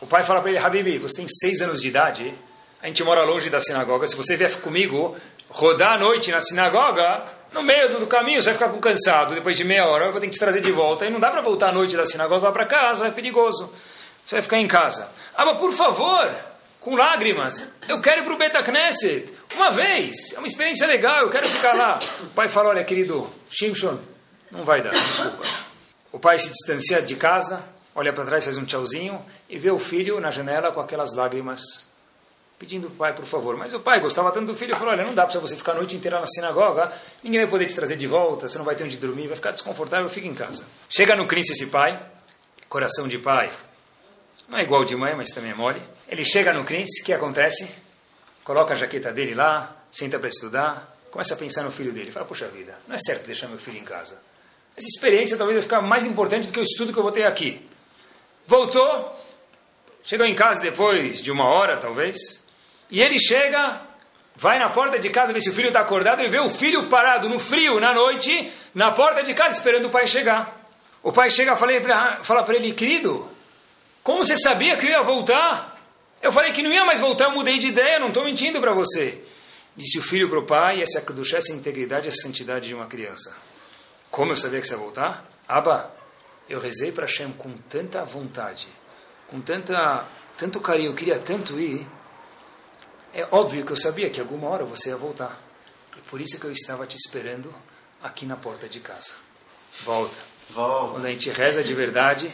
[0.00, 2.32] O pai fala para ele, Habibi, você tem seis anos de idade,
[2.80, 5.16] a gente mora longe da sinagoga, se você vier comigo
[5.48, 9.64] rodar a noite na sinagoga, no meio do caminho você vai ficar cansado, depois de
[9.64, 11.70] meia hora eu vou ter que te trazer de volta, e não dá para voltar
[11.70, 13.72] à noite da sinagoga para casa, é perigoso.
[14.24, 15.10] Você vai ficar em casa.
[15.36, 16.32] Mas por favor,
[16.86, 21.30] com lágrimas, eu quero ir para o Betacneset, uma vez, é uma experiência legal, eu
[21.30, 21.98] quero ficar lá.
[22.22, 23.98] O pai fala, olha querido, Shimshon,
[24.52, 25.42] não vai dar, desculpa.
[26.12, 27.60] O pai se distancia de casa,
[27.92, 31.60] olha para trás, faz um tchauzinho e vê o filho na janela com aquelas lágrimas,
[32.56, 33.56] pedindo o pai, por favor.
[33.56, 35.72] Mas o pai gostava tanto do filho e falou: Olha, não dá para você ficar
[35.72, 38.76] a noite inteira na sinagoga, ninguém vai poder te trazer de volta, você não vai
[38.76, 40.64] ter onde dormir, vai ficar desconfortável, fica em casa.
[40.88, 42.00] Chega no Cris esse pai,
[42.68, 43.50] coração de pai,
[44.48, 45.82] não é igual de mãe, mas também é mole.
[46.08, 47.74] Ele chega no Cris, o que acontece?
[48.44, 52.12] Coloca a jaqueta dele lá, senta para estudar, começa a pensar no filho dele.
[52.12, 54.20] Fala, poxa vida, não é certo deixar meu filho em casa.
[54.76, 57.24] Essa experiência talvez vai ficar mais importante do que o estudo que eu vou ter
[57.24, 57.66] aqui.
[58.46, 59.18] Voltou,
[60.04, 62.16] chegou em casa depois de uma hora, talvez,
[62.88, 63.80] e ele chega,
[64.36, 66.88] vai na porta de casa ver se o filho está acordado e vê o filho
[66.88, 70.54] parado no frio, na noite, na porta de casa, esperando o pai chegar.
[71.02, 73.28] O pai chega e fala para ele, querido,
[74.06, 75.76] como você sabia que eu ia voltar?
[76.22, 78.72] Eu falei que não ia mais voltar, eu mudei de ideia, não estou mentindo para
[78.72, 79.20] você.
[79.76, 83.36] Disse o filho para o pai, essa Kedushá, essa integridade, essa santidade de uma criança.
[84.08, 85.28] Como eu sabia que você ia voltar?
[85.48, 85.92] Abba,
[86.48, 88.68] eu rezei para Hashem com tanta vontade,
[89.26, 90.06] com tanta,
[90.38, 91.84] tanto carinho, eu queria tanto ir.
[93.12, 95.36] É óbvio que eu sabia que alguma hora você ia voltar.
[95.96, 97.52] E por isso que eu estava te esperando
[98.00, 99.14] aqui na porta de casa.
[99.80, 100.14] Volta.
[100.50, 100.92] Volta.
[100.92, 102.32] Quando a gente reza de verdade,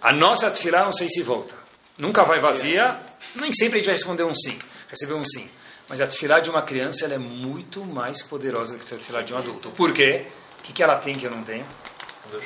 [0.00, 1.54] a nossa tefilá não sei se volta.
[1.98, 2.98] Nunca vai vazia,
[3.34, 5.48] nem sempre a gente vai responder um sim, receber um sim.
[5.88, 9.22] Mas a tefilá de uma criança ela é muito mais poderosa do que a tefilá
[9.22, 9.70] de um adulto.
[9.70, 10.26] Por quê?
[10.58, 11.66] O que, que ela tem que eu não tenho?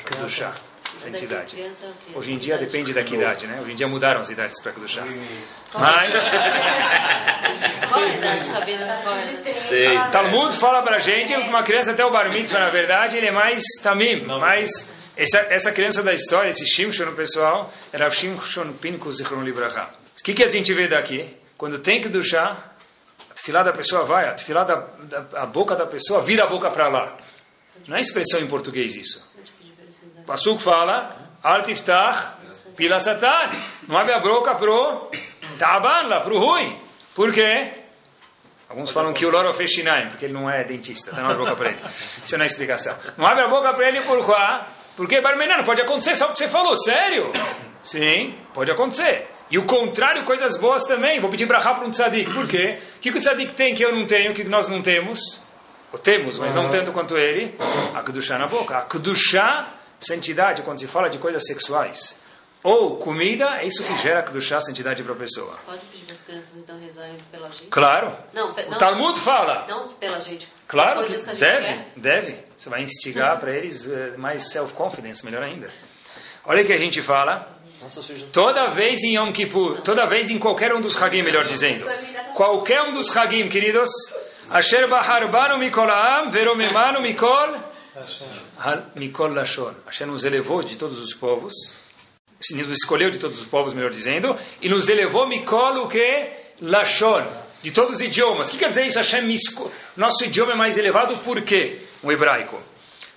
[0.04, 0.54] Kedushá.
[0.98, 1.56] Santidade.
[2.14, 3.60] Hoje em dia depende da que idade, né?
[3.62, 5.04] Hoje em dia mudaram as idades para Kedushá.
[5.72, 6.14] Mas...
[7.88, 8.86] Qual a idade, Rabino?
[10.12, 13.28] Talmud fala para a gente que uma criança até o bar mitzvah, na verdade, ele
[13.28, 14.70] é mais tamim, mais...
[15.20, 19.90] Essa, essa criança da história, esse Shimshon, pessoal, era Shimshon Pinkus Zichron Libraha.
[20.18, 21.36] O que, que a gente vê daqui?
[21.58, 22.74] Quando tem que duchar,
[23.34, 26.70] tefilá da pessoa vai, a tefilá da, da a boca da pessoa vira a boca
[26.70, 27.18] para lá.
[27.86, 29.22] Não é expressão em português isso.
[30.26, 32.36] O fala, Al tiftach
[32.74, 33.50] pila satan.
[33.86, 35.10] Não abre a boca pro
[35.58, 36.80] taban lá, pro ruim.
[37.14, 37.74] Por quê?
[38.70, 39.70] Alguns falam que o loro fez
[40.08, 41.80] porque ele não é dentista, tá na boca para ele.
[42.24, 42.96] Isso não é explicação.
[43.18, 44.79] Não abre a boca para ele por quê?
[45.00, 47.32] Porque, Barmenano, pode acontecer só o que você falou, sério?
[47.80, 49.30] Sim, pode acontecer.
[49.50, 51.18] E o contrário, coisas boas também.
[51.18, 52.30] Vou pedir para um tzadik.
[52.30, 52.78] Por quê?
[52.98, 55.40] O que, o tzadik tem que eu não tenho, que nós não temos?
[55.90, 57.56] Ou temos, mas não tanto quanto ele.
[57.94, 58.76] A kedushá na boca.
[58.76, 62.20] A kedushá, santidade, quando se fala de coisas sexuais.
[62.62, 65.58] Ou comida, é isso que gera kedushá, santidade para a pessoa.
[65.64, 67.68] Pode pedir para as crianças então rezarem pela gente?
[67.68, 68.14] Claro.
[68.34, 69.64] Não, o Talmud fala.
[69.66, 70.46] Não pela gente.
[70.68, 71.92] Claro que, que deve, quer.
[71.96, 72.49] deve.
[72.60, 75.70] Você vai instigar para eles uh, mais self-confidence, melhor ainda.
[76.44, 77.58] Olha o que a gente fala.
[78.34, 81.82] Toda vez em Yom Kippur, toda vez em qualquer um dos Hagim, melhor dizendo,
[82.34, 83.88] qualquer um dos Hagim, queridos,
[84.50, 87.56] Asher Baharbanu Mikolaam, Veromemanu Mikol,
[88.94, 89.74] Mikol Lashon.
[89.86, 91.54] Hashem nos elevou de todos os povos,
[92.50, 96.28] nos escolheu de todos os povos, melhor dizendo, e nos elevou Mikol o que?
[96.60, 97.26] Lashon,
[97.62, 98.48] de todos os idiomas.
[98.48, 98.98] O que quer dizer isso?
[98.98, 99.22] Hashem,
[99.96, 101.86] nosso idioma é mais elevado por quê?
[102.02, 102.60] O hebraico.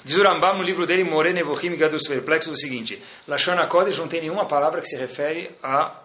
[0.04, 4.08] Diz o Rambam no livro dele, More Nevohim dos Perplexos, o seguinte: Lashon HaKodesh não
[4.08, 5.96] tem nenhuma palavra que se refere a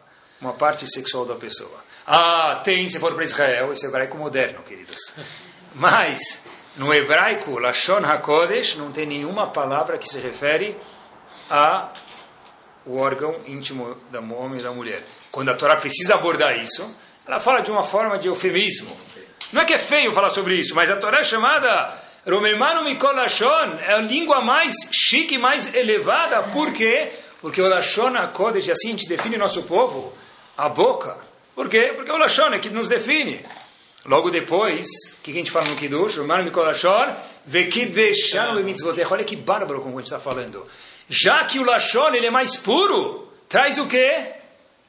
[0.41, 1.85] uma parte sexual da pessoa.
[2.07, 4.99] Ah, tem se for para Israel, esse hebraico moderno, queridos.
[5.75, 10.77] Mas, no hebraico, Lashon HaKodesh, não tem nenhuma palavra que se refere
[11.51, 11.93] a
[12.87, 15.03] o órgão íntimo do homem e da mulher.
[15.31, 16.89] Quando a Torá precisa abordar isso,
[17.27, 18.97] ela fala de uma forma de eufemismo.
[19.53, 23.15] Não é que é feio falar sobre isso, mas a Torá é chamada Romemanu Mikol
[23.15, 26.43] Lashon, é a língua mais chique, mais elevada.
[26.53, 27.11] Por quê?
[27.41, 30.13] Porque o Lashon HaKodesh, assim a gente define nosso povo,
[30.55, 31.17] a boca.
[31.55, 31.95] Por quê?
[31.97, 33.41] Porque o Lashon é que nos define.
[34.05, 34.87] Logo depois,
[35.19, 36.17] o que a gente fala no Kiddush?
[36.17, 37.17] Romemanu Mikol Lashon,
[37.47, 39.11] Vekideshanu Bemitzvotech.
[39.11, 40.67] Olha que bárbaro como a gente está falando.
[41.09, 44.33] Já que o Lashon ele é mais puro, traz o quê?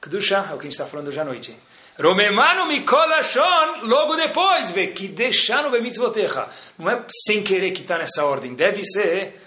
[0.01, 1.55] Kedusha, é o que a gente está falando hoje à noite.
[1.99, 6.47] Romemanu Mikol Lashon, logo depois, Vekideshanu Bemitzvotecha.
[6.77, 9.39] Não é sem querer que está nessa ordem, deve ser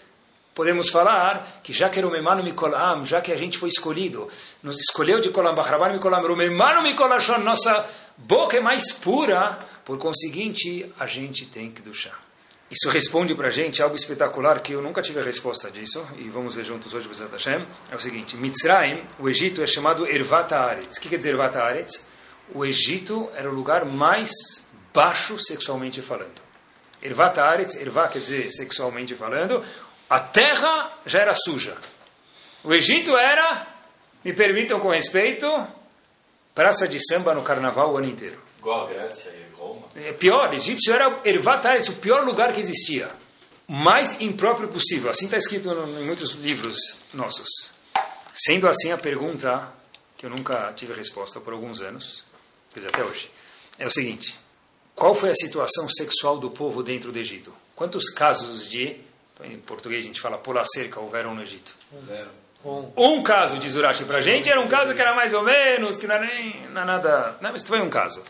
[0.55, 4.29] podemos falar que já que Romemanu Mikolam, já que a gente foi escolhido,
[4.63, 7.89] nos escolheu de Kolam Bachrabanu Mikolam, Romemanu Mikolashon, nossa
[8.19, 12.21] boca é mais pura, por conseguinte, a gente tem que duchar.
[12.71, 16.29] Isso responde para a gente algo espetacular que eu nunca tive a resposta disso, e
[16.29, 17.67] vamos ver juntos hoje, Bezat Hashem.
[17.91, 20.97] É o seguinte, Mitzrayim, o Egito é chamado Ervat Haaretz.
[20.97, 22.12] O que quer dizer Ervat Haaretz?
[22.55, 24.31] O Egito era o lugar mais
[24.93, 26.41] baixo sexualmente falando.
[27.03, 29.65] Ervat Haaretz, Ervat quer dizer sexualmente falando,
[30.09, 31.77] a terra já era suja.
[32.63, 33.67] O Egito era,
[34.25, 35.47] me permitam com respeito,
[36.55, 38.39] praça de samba no carnaval o ano inteiro.
[38.59, 39.89] Igual a Grécia e Roma.
[39.97, 43.11] É pior, Egípcio era Ervatares, o pior lugar que existia.
[43.67, 45.11] Mais impróprio possível.
[45.11, 46.77] Assim está escrito em muitos livros
[47.13, 47.49] nossos.
[48.33, 49.73] Sendo assim, a pergunta,
[50.17, 52.23] que eu nunca tive resposta por alguns anos,
[52.73, 53.31] quer dizer, até hoje,
[53.79, 54.35] é o seguinte:
[54.95, 57.53] qual foi a situação sexual do povo dentro do Egito?
[57.75, 58.97] Quantos casos de,
[59.43, 61.73] em português a gente fala pular cerca, houveram no Egito?
[62.07, 62.31] Zero.
[62.65, 65.99] Um, um caso, diz Urashi pra gente, era um caso que era mais ou menos,
[65.99, 67.37] que não era nem não é nada.
[67.41, 68.23] Não, mas foi um caso.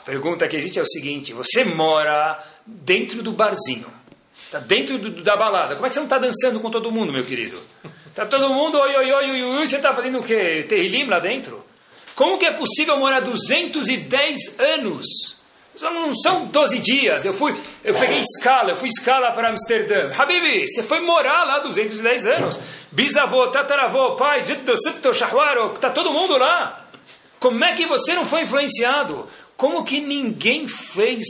[0.00, 3.90] A pergunta que existe é o seguinte: você mora dentro do barzinho,
[4.44, 5.74] está dentro do, da balada.
[5.74, 7.58] Como é que você não está dançando com todo mundo, meu querido?
[8.08, 10.66] Está todo mundo, oi, oi, oi, oi, oi, você está fazendo o quê?
[10.68, 11.64] Terrilim lá dentro?
[12.20, 15.06] Como que é possível morar 210 anos?
[15.80, 17.24] Não são 12 dias.
[17.24, 20.12] Eu fui, eu peguei escala, eu fui escala para Amsterdã.
[20.14, 22.60] Habibi, você foi morar lá 210 anos.
[22.92, 26.84] Bisavô, tataravô, pai, dito, sipto, shahwaro, está todo mundo lá.
[27.38, 29.26] Como é que você não foi influenciado?
[29.56, 31.24] Como que ninguém fez?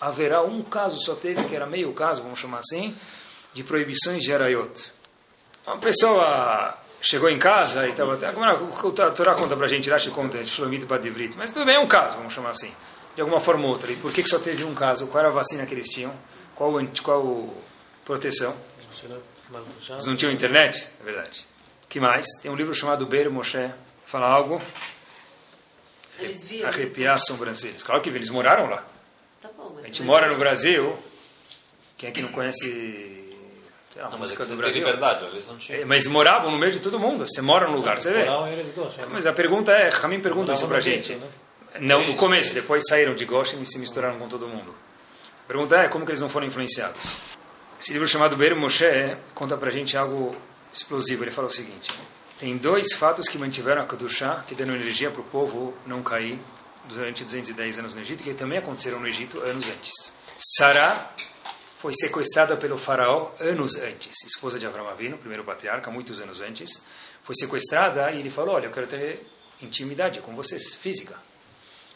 [0.00, 2.96] Haverá um caso, só teve, que era meio caso, vamos chamar assim,
[3.52, 4.92] de proibições de arayot.
[5.66, 8.14] Uma pessoa chegou em casa e estava.
[8.14, 11.88] A Torá conta para a gente, Rashi conta, Shlomit Badivrit, mas tudo bem, é um
[11.88, 12.74] caso, vamos chamar assim,
[13.14, 13.90] de alguma forma ou outra.
[13.90, 15.06] E por que, que só teve um caso?
[15.06, 16.12] Qual era a vacina que eles tinham?
[16.54, 16.72] Qual,
[17.02, 17.54] qual
[18.04, 18.54] proteção?
[19.88, 20.86] Eles não tinham internet?
[21.00, 21.46] É verdade.
[21.88, 22.26] que mais?
[22.42, 23.70] Tem um livro chamado Beir Moshe,
[24.04, 24.60] fala algo
[26.18, 26.68] Eles viram.
[26.68, 27.82] arrepiar as sobrancelhas.
[27.82, 28.84] Claro que eles moraram lá.
[29.40, 30.96] Tá bom, A gente mora no Brasil.
[31.96, 33.19] Quem é que não conhece
[33.92, 34.84] sei lá, Não, mas música eles do têm Brasil?
[34.84, 35.80] liberdade, eles não tinham.
[35.80, 37.26] É, Mas moravam no meio de todo mundo.
[37.28, 38.20] Você mora num lugar, você vê.
[38.52, 39.04] Eles gostam.
[39.06, 39.10] né?
[39.12, 41.08] Mas a pergunta é, Ramin pergunta isso pra gente.
[41.14, 41.30] gueto, né?
[41.80, 44.74] Não, no começo, depois saíram de Goshen e se misturaram com todo mundo.
[45.44, 47.18] A pergunta é, como que eles não foram influenciados?
[47.80, 50.34] Esse livro chamado Beir Moshe conta pra gente algo
[50.72, 51.24] explosivo.
[51.24, 51.90] Ele fala o seguinte,
[52.38, 56.38] tem dois fatos que mantiveram a Kedushá, que deram energia para o povo não cair
[56.88, 59.92] durante 210 anos no Egito, que também aconteceram no Egito anos antes.
[60.56, 61.10] Sará
[61.80, 66.82] foi sequestrada pelo faraó anos antes, esposa de Avram Avinu, primeiro patriarca, muitos anos antes.
[67.24, 69.26] Foi sequestrada e ele falou, olha, eu quero ter
[69.62, 71.16] intimidade com vocês, física.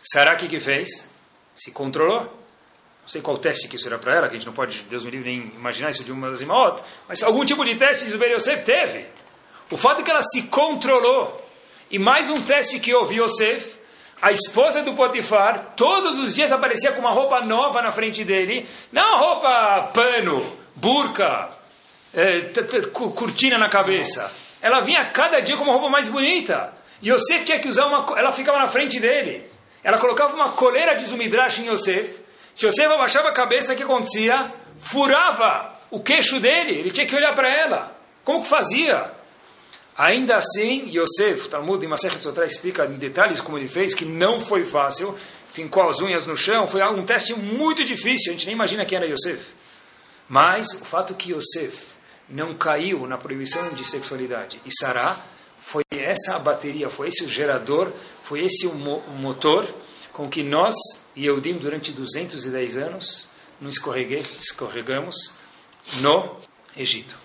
[0.03, 1.11] Sará que, que fez?
[1.55, 2.23] Se controlou.
[2.23, 5.05] Não sei qual teste que isso era para ela, que a gente não pode, Deus
[5.05, 8.33] me livre, nem imaginar isso de uma das imaot, mas algum tipo de teste Zubeir
[8.33, 9.07] Yosef teve.
[9.71, 11.47] O fato é que ela se controlou.
[11.91, 13.74] E mais um teste que houve, Yosef,
[14.27, 18.67] a esposa do Potifar, todos os dias aparecia com uma roupa nova na frente dele,
[18.91, 20.41] não roupa pano,
[20.75, 21.51] burca,
[22.93, 24.33] cu- cortina na cabeça.
[24.63, 26.73] Ela vinha cada dia com uma roupa mais bonita.
[27.03, 28.19] E Yosef tinha que usar uma.
[28.19, 29.45] Ela ficava na frente dele.
[29.83, 32.17] Ela colocava uma coleira de Zumidrash em Yosef.
[32.55, 34.51] Se Yosef abaixava a cabeça, o que acontecia?
[34.79, 36.79] Furava o queixo dele.
[36.79, 37.95] Ele tinha que olhar para ela.
[38.25, 39.13] Como que fazia?
[39.97, 44.41] Ainda assim, Yosef, Talmud em Masechet Sotra explica em detalhes como ele fez, que não
[44.41, 45.17] foi fácil,
[45.53, 48.99] fincou as unhas no chão, foi um teste muito difícil, a gente nem imagina quem
[48.99, 49.47] era Yosef.
[50.29, 51.79] Mas o fato que Yosef
[52.29, 55.25] não caiu na proibição de sexualidade e Sará,
[55.61, 57.93] foi essa a bateria, foi esse o gerador,
[58.25, 59.67] foi esse o, mo o motor
[60.13, 60.75] com que nós,
[61.17, 63.29] Yehudim, durante 210 anos,
[63.61, 65.35] não escorregamos
[66.01, 66.37] no
[66.77, 67.17] Egito.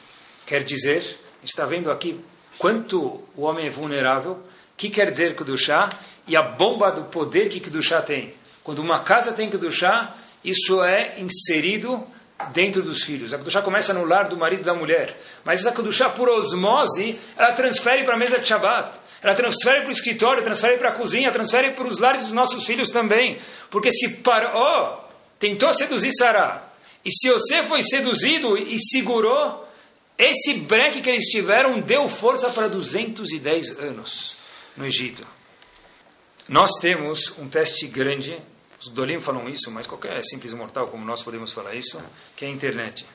[0.46, 2.24] Quer dizer, a gente está vendo aqui
[2.60, 4.40] quanto o homem é vulnerável, o
[4.78, 5.90] que quer dizer Kedushá
[6.28, 8.34] e a bomba do poder que Kedushá tem.
[8.64, 12.06] Quando uma casa tem Kedushá, isso é inserido
[12.54, 13.34] dentro dos filhos.
[13.34, 15.10] A Kedushá começa no lar do marido e da mulher.
[15.44, 18.96] Mas essa Kedushá, por osmose, ela transfere para a mesa de Shabbat.
[19.22, 22.66] Ela transfere para o escritório, transfere para a cozinha, transfere para os lares dos nossos
[22.66, 23.40] filhos também.
[23.70, 26.70] Porque se Paró tentou seduzir Sará,
[27.04, 29.69] e se você foi seduzido e segurou,
[30.20, 34.36] esse breque que eles tiveram deu força para 210 anos
[34.78, 35.26] no Egito.
[36.48, 38.38] Nós temos um teste grande
[38.80, 42.02] os Dolim falam isso, mas qualquer simples mortal como nós podemos falar isso,
[42.36, 43.06] que é a internet.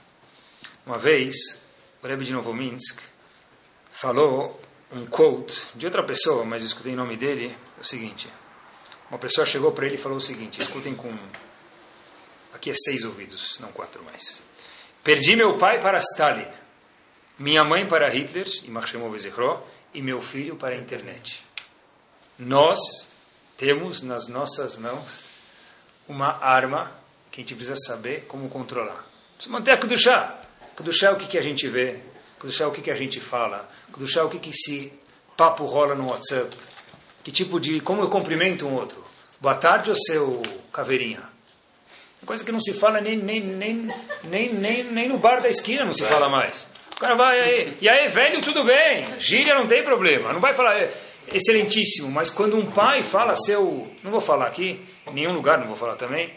[0.84, 1.34] Uma vez,
[2.02, 3.00] o Rebbe de Novominsk
[3.92, 4.61] falou
[4.92, 8.28] um quote de outra pessoa, mas escutei o nome dele, é o seguinte.
[9.09, 11.16] Uma pessoa chegou para ele e falou o seguinte, escutem com...
[12.52, 14.42] Aqui é seis ouvidos, não quatro mais.
[15.02, 16.46] Perdi meu pai para Stalin,
[17.39, 19.16] minha mãe para Hitler, e Marshemov
[19.93, 21.43] e meu filho para a internet.
[22.39, 22.78] Nós
[23.57, 25.28] temos nas nossas mãos
[26.09, 26.93] uma arma
[27.30, 29.05] que a gente precisa saber como controlar.
[29.37, 30.41] Precisa manter a Kedushá.
[30.76, 31.99] Kedushá é o que, que a gente vê,
[32.41, 34.93] Kedushá é o que, que a gente fala, Kedushá é o que, que esse
[35.37, 36.57] papo rola no WhatsApp,
[37.22, 39.05] que tipo de, como eu cumprimento um outro.
[39.41, 41.22] Boa tarde, ô seu caveirinha.
[42.24, 45.85] Coisa que não se fala nem, nem, nem, nem, nem, nem no bar da esquina
[45.85, 46.73] não se fala mais.
[47.05, 50.88] Aí, e aí, velho, tudo bem, gíria não tem problema, não vai falar,
[51.32, 55.66] excelentíssimo, mas quando um pai fala seu, não vou falar aqui, em nenhum lugar não
[55.66, 56.32] vou falar também,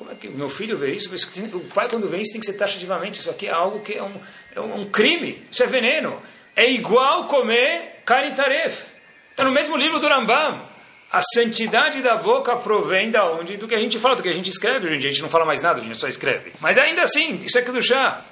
[0.00, 1.14] como é que meu filho vê isso?
[1.54, 4.02] O pai quando vê isso tem que ser taxativamente, isso aqui é algo que é
[4.02, 4.14] um,
[4.56, 6.22] é um crime, isso é veneno.
[6.56, 8.86] É igual comer carne taref.
[9.30, 10.68] Está no mesmo livro do Rambam.
[11.12, 13.58] A santidade da boca provém da onde?
[13.58, 14.88] Do que a gente fala, do que a gente escreve.
[14.88, 16.52] A gente não fala mais nada, a gente só escreve.
[16.60, 18.24] Mas ainda assim, isso é que do chá.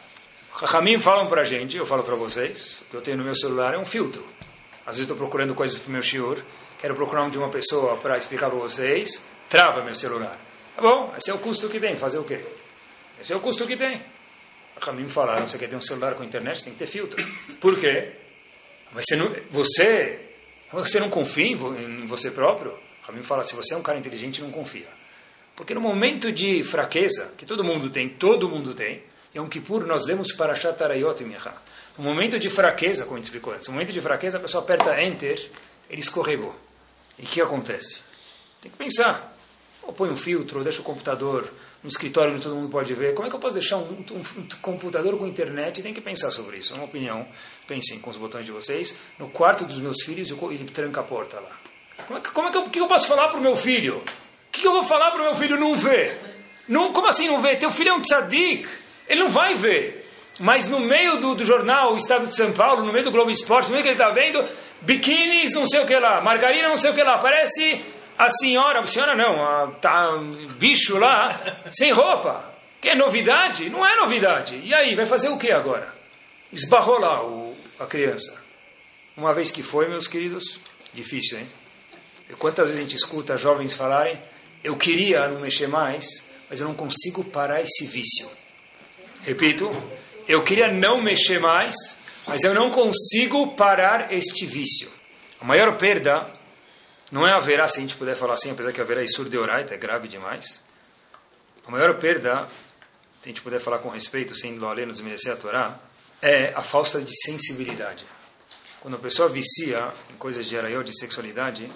[0.60, 3.34] Ramim falam para a gente, eu falo para vocês, o que eu tenho no meu
[3.34, 4.26] celular é um filtro.
[4.80, 6.38] Às vezes estou procurando coisas para o meu shiur,
[6.80, 10.36] quero procurar um de uma pessoa para explicar para vocês, trava meu celular.
[10.74, 12.40] Tá bom, esse é o custo que tem, fazer o quê?
[13.20, 14.02] Esse é o custo que tem.
[14.80, 17.24] A mim falaram, você quer ter um celular com internet, tem que ter filtro.
[17.60, 18.12] Por quê?
[18.92, 20.28] Mas você não, você,
[20.72, 22.78] você não confia em você próprio?
[23.06, 24.88] A mim fala, se você é um cara inteligente, não confia.
[25.54, 29.02] Porque no momento de fraqueza, que todo mundo tem, todo mundo tem,
[29.38, 31.26] em um Kippur nós lemos para Shatarayot e
[31.98, 34.62] um momento de fraqueza, como a gente explicou antes, um momento de fraqueza, a pessoa
[34.62, 35.50] aperta Enter,
[35.88, 36.54] ele escorregou.
[37.18, 38.02] E o que acontece?
[38.60, 39.36] Tem que pensar.
[39.82, 41.48] Ou põe um filtro, ou deixa o computador
[41.82, 43.14] no escritório onde todo mundo pode ver.
[43.14, 45.82] Como é que eu posso deixar um, um, um computador com internet?
[45.82, 46.72] Tem que pensar sobre isso.
[46.72, 47.26] É uma opinião.
[47.66, 48.96] Pensem com os botões de vocês.
[49.18, 51.50] No quarto dos meus filhos, ele tranca a porta lá.
[52.06, 53.98] Como é que, como é que, eu, que eu posso falar para o meu filho?
[53.98, 56.16] O que, que eu vou falar para o meu filho não ver?
[56.68, 57.58] Não, como assim não ver?
[57.58, 58.68] Teu filho é um tzadik.
[59.08, 60.06] Ele não vai ver.
[60.40, 63.30] Mas no meio do, do jornal, o Estado de São Paulo, no meio do Globo
[63.30, 64.44] Esporte, no meio que ele está vendo,
[64.82, 67.18] biquínis, não sei o que lá, margarina, não sei o que lá.
[67.18, 67.84] Parece
[68.16, 70.10] a senhora, a senhora não, a, tá,
[70.56, 72.56] bicho lá, sem roupa.
[72.80, 73.68] Que é novidade?
[73.68, 74.60] Não é novidade.
[74.64, 75.92] E aí, vai fazer o que agora?
[76.52, 78.40] Esbarrou lá o, a criança.
[79.16, 80.60] Uma vez que foi, meus queridos,
[80.94, 81.48] difícil, hein?
[82.30, 84.20] E quantas vezes a gente escuta jovens falarem,
[84.62, 88.28] eu queria não mexer mais, mas eu não consigo parar esse vício.
[89.28, 89.70] Repito,
[90.26, 91.74] eu queria não mexer mais,
[92.26, 94.90] mas eu não consigo parar este vício.
[95.38, 96.32] A maior perda
[97.12, 99.74] não é haverá, se a gente puder falar assim, apesar que haverá Isur de Oraita,
[99.74, 100.64] é grave demais.
[101.66, 102.48] A maior perda,
[103.20, 105.78] se a gente puder falar com respeito, sem ler nos merecer a Torá,
[106.22, 108.06] é a falta de sensibilidade.
[108.80, 111.70] Quando a pessoa vicia em coisas de araió, de sexualidade,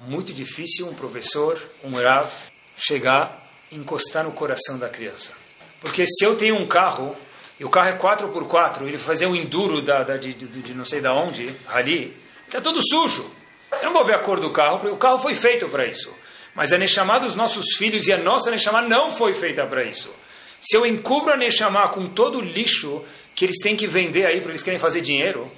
[0.00, 2.30] muito difícil um professor, um rav,
[2.76, 5.39] chegar e encostar no coração da criança.
[5.80, 7.16] Porque se eu tenho um carro
[7.58, 10.84] e o carro é 4x4, ele fazer um enduro da, da de, de, de, não
[10.84, 12.16] sei da onde, ali,
[12.46, 13.30] está tudo sujo.
[13.72, 16.14] Eu não vou ver a cor do carro, porque o carro foi feito para isso.
[16.54, 20.12] Mas a Neshama dos nossos filhos e a nossa Neshama não foi feita para isso.
[20.60, 23.02] Se eu encubro a Neshama com todo o lixo
[23.34, 25.50] que eles têm que vender aí, porque eles querem fazer dinheiro,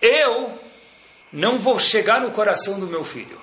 [0.00, 0.58] eu
[1.32, 3.40] não vou chegar no coração do meu filho.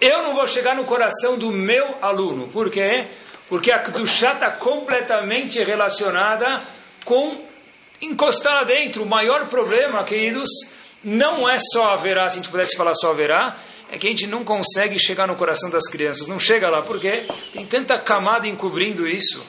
[0.00, 2.48] Eu não vou chegar no coração do meu aluno.
[2.48, 3.06] Por quê?
[3.48, 6.62] Porque a Kedushá está completamente relacionada
[7.04, 7.44] com
[8.00, 9.02] encostar lá dentro.
[9.02, 10.48] O maior problema, queridos,
[11.02, 13.58] não é só haverá, se a gente pudesse falar só haverá,
[13.90, 16.26] é que a gente não consegue chegar no coração das crianças.
[16.26, 19.44] Não chega lá, porque tem tanta camada encobrindo isso.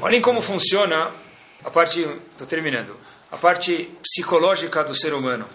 [0.00, 1.10] Olhem como funciona
[1.64, 2.96] a parte, estou terminando,
[3.30, 5.48] a parte psicológica do ser humano.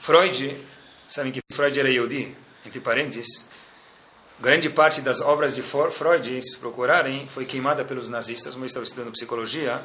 [0.00, 0.56] Freud,
[1.08, 2.34] sabem que Freud era Yodi,
[2.66, 3.48] entre parênteses,
[4.42, 9.12] grande parte das obras de Freud, se procurarem, foi queimada pelos nazistas, mas estava estudando
[9.12, 9.80] psicologia,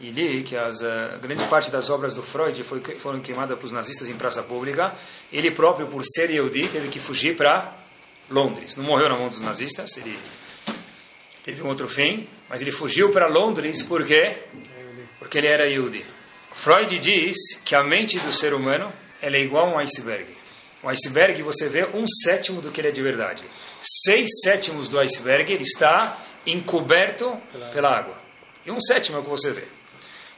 [0.00, 3.70] e li que as, uh, grande parte das obras do Freud foi, foram queimadas pelos
[3.70, 4.92] nazistas em praça pública.
[5.32, 7.72] Ele próprio, por ser Yehudi, teve que fugir para
[8.28, 8.76] Londres.
[8.76, 10.18] Não morreu na mão dos nazistas, ele
[11.44, 14.38] teve um outro fim, mas ele fugiu para Londres por quê?
[15.20, 16.04] Porque ele era Yehudi.
[16.52, 20.41] Freud diz que a mente do ser humano é igual a um iceberg.
[20.82, 23.44] O iceberg você vê um sétimo do que ele é de verdade.
[23.80, 27.40] Seis sétimos do iceberg ele está encoberto
[27.72, 28.20] pela água.
[28.66, 29.64] E um sétimo é o que você vê.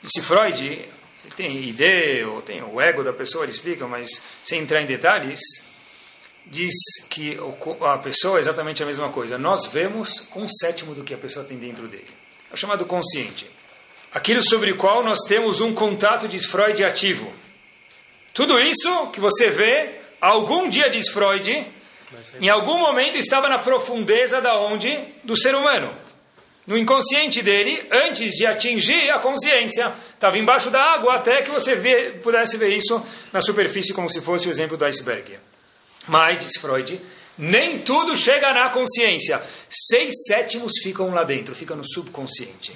[0.03, 4.61] Disse Freud, ele tem ideia, ou tem o ego da pessoa, ele explica, mas sem
[4.61, 5.41] entrar em detalhes,
[6.45, 6.75] diz
[7.09, 7.39] que
[7.81, 9.39] a pessoa é exatamente a mesma coisa.
[9.39, 12.11] Nós vemos um sétimo do que a pessoa tem dentro dele.
[12.51, 13.51] É o chamado consciente.
[14.13, 17.33] Aquilo sobre o qual nós temos um contato, diz Freud, ativo.
[18.35, 21.67] Tudo isso que você vê, algum dia, diz Freud,
[22.41, 24.99] em algum momento estava na profundeza da onde?
[25.23, 25.95] Do ser humano.
[26.67, 29.93] No inconsciente dele, antes de atingir a consciência.
[30.15, 34.23] Estava embaixo da água até que você vê, pudesse ver isso na superfície, como se
[34.23, 35.39] fosse o exemplo do iceberg.
[36.09, 37.01] Mas, diz Freud,
[37.37, 39.43] nem tudo chega na consciência.
[39.69, 42.73] Seis sétimos ficam lá dentro, fica no subconsciente.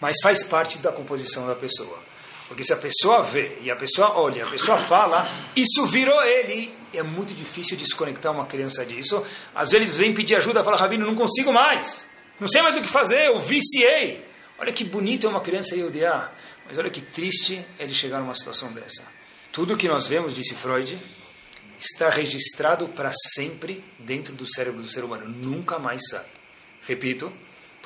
[0.00, 2.05] Mas faz parte da composição da pessoa.
[2.48, 6.72] Porque se a pessoa vê, e a pessoa olha, a pessoa fala, isso virou ele.
[6.92, 9.24] É muito difícil desconectar uma criança disso.
[9.54, 12.08] Às vezes vem pedir ajuda, fala, Rabino, não consigo mais.
[12.38, 14.24] Não sei mais o que fazer, eu viciei.
[14.58, 16.32] Olha que bonito é uma criança odiar.
[16.66, 19.06] Mas olha que triste ele chegar numa situação dessa.
[19.52, 20.98] Tudo que nós vemos, disse Freud,
[21.78, 25.28] está registrado para sempre dentro do cérebro do ser humano.
[25.28, 26.26] Nunca mais sai.
[26.86, 27.32] Repito,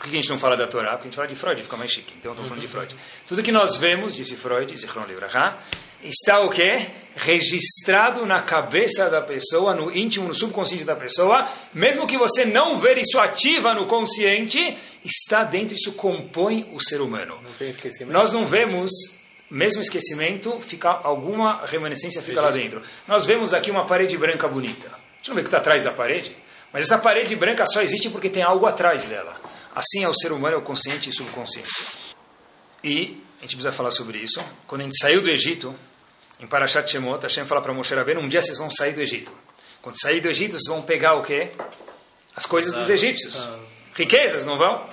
[0.01, 0.93] por que a gente não fala da Torá?
[0.93, 2.15] Porque a gente fala de Freud, fica mais chique.
[2.19, 2.97] Então, estou falando de Freud.
[3.29, 5.59] Tudo que nós vemos, disse Freud, Zichron Libraha,
[6.03, 6.87] está o quê?
[7.15, 11.47] Registrado na cabeça da pessoa, no íntimo, no subconsciente da pessoa.
[11.75, 14.75] Mesmo que você não ver isso ativa no consciente,
[15.05, 17.39] está dentro, isso compõe o ser humano.
[17.43, 18.15] Não tem esquecimento.
[18.15, 18.91] Nós não vemos,
[19.51, 22.81] mesmo esquecimento, fica, alguma remanescência fica lá dentro.
[23.07, 24.89] Nós vemos aqui uma parede branca bonita.
[24.89, 26.35] A gente não vê o que está atrás da parede,
[26.73, 29.39] mas essa parede branca só existe porque tem algo atrás dela.
[29.75, 31.71] Assim é o ser humano, é o consciente e subconsciente.
[32.83, 34.43] E a gente precisa falar sobre isso.
[34.67, 35.75] Quando a gente saiu do Egito,
[36.41, 39.33] em Parashat Shemot, Hashem fala para Moshe Rabbeinu, um dia vocês vão sair do Egito.
[39.83, 41.51] Quando sair do Egito, vocês vão pegar o quê?
[42.35, 43.49] As coisas dos egípcios.
[43.95, 44.89] Riquezas, não vão?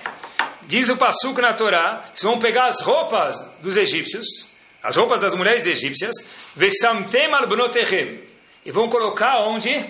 [0.62, 4.26] Diz o Passuco na Torá, vocês vão pegar as roupas dos egípcios,
[4.82, 6.14] as roupas das mulheres egípcias,
[8.64, 9.84] e vão colocar onde?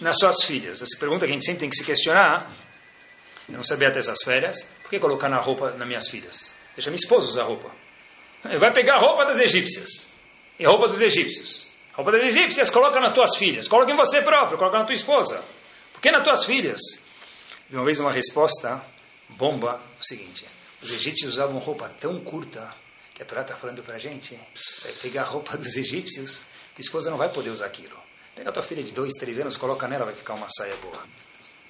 [0.00, 0.80] Nas suas filhas.
[0.80, 2.50] Essa pergunta que a gente sempre tem que se questionar,
[3.48, 4.68] eu não sabia até essas férias.
[4.82, 6.54] Por que colocar na roupa nas minhas filhas?
[6.74, 7.70] Deixa minha esposa usar roupa.
[8.58, 10.06] Vai pegar a roupa das egípcias.
[10.58, 11.68] E a roupa dos egípcios.
[11.92, 13.66] A roupa das egípcias coloca nas tuas filhas.
[13.66, 15.42] Coloca em você próprio, coloca na tua esposa.
[15.92, 16.80] Por que nas tuas filhas?
[17.68, 18.82] Vi uma vez uma resposta
[19.30, 20.46] bomba, o seguinte.
[20.80, 22.72] Os egípcios usavam roupa tão curta
[23.14, 24.38] que a Torá está falando para a gente.
[24.82, 27.98] Vai pegar a roupa dos egípcios, tua esposa não vai poder usar aquilo.
[28.36, 31.02] Pega a tua filha de dois, três anos, coloca nela, vai ficar uma saia boa.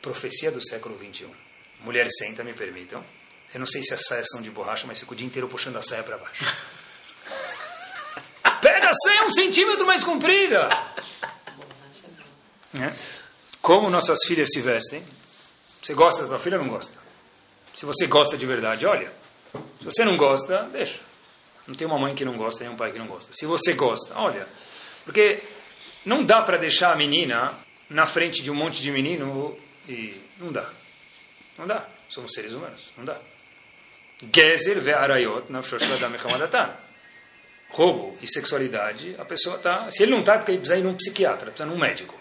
[0.02, 1.47] Profecia do século 21.
[1.80, 3.04] Mulher senta, me permitam.
[3.52, 5.76] Eu não sei se as saias são de borracha, mas fico o dia inteiro puxando
[5.76, 6.44] a saia para baixo.
[8.60, 10.68] Pega a saia um centímetro mais comprida.
[12.74, 12.92] É.
[13.62, 15.02] Como nossas filhas se vestem?
[15.82, 16.98] Você gosta da tua filha ou não gosta?
[17.76, 19.10] Se você gosta de verdade, olha.
[19.78, 20.98] Se você não gosta, deixa.
[21.66, 23.32] Não tem uma mãe que não gosta, nem um pai que não gosta.
[23.32, 24.46] Se você gosta, olha.
[25.04, 25.40] Porque
[26.04, 27.54] não dá para deixar a menina
[27.88, 29.56] na frente de um monte de menino
[29.88, 30.68] e não dá.
[31.58, 31.86] Não dá.
[32.08, 32.92] Somos seres humanos.
[32.96, 33.18] Não dá.
[34.34, 36.74] Gezer ve arayot mechamadatan.
[37.70, 39.90] Roubo e sexualidade, a pessoa está...
[39.90, 42.18] Se ele não está, é porque ele precisa ir num psiquiatra, precisa ir num médico.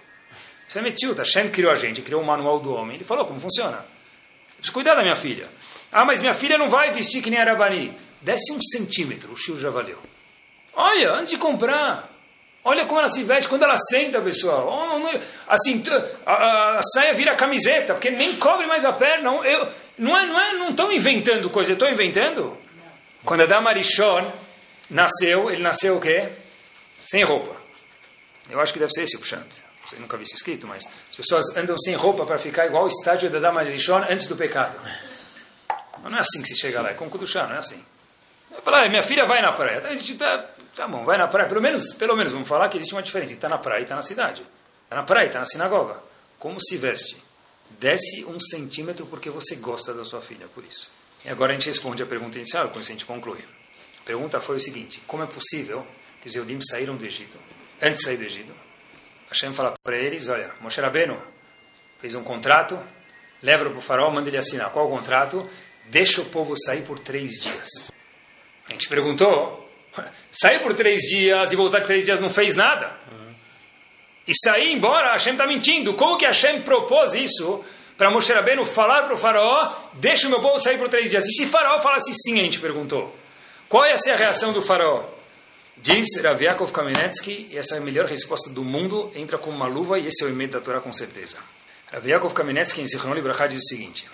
[0.67, 1.15] Isso é metido.
[1.15, 2.97] Hashem criou a gente, criou o manual do homem.
[2.97, 3.85] Ele falou como funciona.
[4.57, 5.47] Preciso cuidar da minha filha.
[5.91, 7.93] Ah, mas minha filha não vai vestir que nem Arabani.
[8.21, 9.97] Desce um centímetro, o Shur já valeu.
[10.73, 12.11] Olha, antes de comprar,
[12.67, 15.01] olha como ela se veste quando ela senta, pessoal.
[15.47, 15.83] Assim,
[16.25, 19.29] a, a, a saia vira camiseta, porque nem cobre mais a perna.
[19.45, 22.57] Eu, não é, não é, não estão inventando coisa, estou inventando.
[23.23, 24.31] Quando Adam Arishon
[24.89, 26.29] nasceu, ele nasceu o quê?
[27.03, 27.55] Sem roupa.
[28.49, 29.47] Eu acho que deve ser esse o Pshant.
[29.93, 32.87] Eu nunca vi isso escrito, mas as pessoas andam sem roupa para ficar igual o
[32.87, 34.77] estágio da Dama Rishon antes do pecado.
[36.03, 37.83] Não é assim que se chega lá, é com Kudushá, não é assim.
[38.51, 39.81] Eu falo, ah, minha filha vai na praia.
[39.81, 39.89] Tá,
[40.77, 41.49] tá, bom, vai na praia.
[41.49, 43.33] Pelo menos, pelo menos vamos falar que existe uma diferença.
[43.33, 44.43] Está na praia e está na cidade.
[44.83, 45.99] Está na praia e está na sinagoga.
[46.37, 47.17] Como se veste?
[47.79, 50.89] Desce um centímetro porque você gosta da sua filha, por isso.
[51.25, 53.39] E agora a gente responde a pergunta inicial, com isso a gente conclui.
[53.99, 55.85] A pergunta foi o seguinte, como é possível
[56.21, 57.37] que os Eudim saíram do Egito,
[57.81, 58.53] antes de sair do Egito,
[59.29, 61.21] Hashem fala para eles, olha, Moshe Rabbeinu
[61.99, 62.79] fez um contrato,
[63.41, 64.71] leva para o faraó, manda ele assinar.
[64.71, 65.47] Qual o contrato?
[65.89, 67.91] Deixa o povo sair por três dias.
[68.67, 69.66] A gente perguntou,
[70.31, 72.95] sair por três dias e voltar três dias não fez nada.
[74.27, 75.93] E sair embora, Hashem está mentindo.
[75.93, 77.63] Como que Hashem propôs isso
[77.97, 81.25] para Moshe Rabbeinu falar para o faraó, deixa o meu povo sair por três dias?
[81.25, 83.15] E se faraó falasse sim, a gente perguntou.
[83.69, 85.03] Qual ia ser a reação do faraó?
[85.77, 86.41] Diz Rav
[86.71, 90.23] Kamenetsky, e essa é a melhor resposta do mundo, entra com uma luva e esse
[90.23, 91.37] é o e da Torá com certeza.
[91.91, 94.09] Rav Kamenetsky em Zichron Libraha diz o seguinte,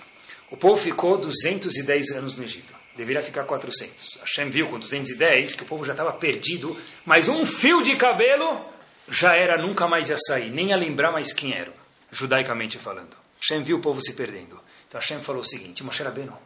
[0.50, 4.18] o povo ficou 210 anos no Egito, deveria ficar 400.
[4.20, 8.64] Hashem viu com 210 que o povo já estava perdido, mas um fio de cabelo
[9.08, 11.72] já era, nunca mais ia sair, nem ia lembrar mais quem era,
[12.10, 13.16] judaicamente falando.
[13.40, 14.60] Hashem viu o povo se perdendo.
[14.88, 16.36] Então Hashem falou o seguinte, Moshe Rabbeinu,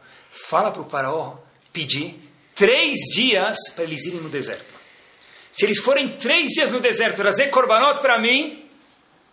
[0.49, 1.37] fala para o faraó
[1.71, 2.19] pedir
[2.55, 4.73] três dias para eles irem no deserto.
[5.51, 8.65] Se eles forem três dias no deserto trazer korbanot para mim,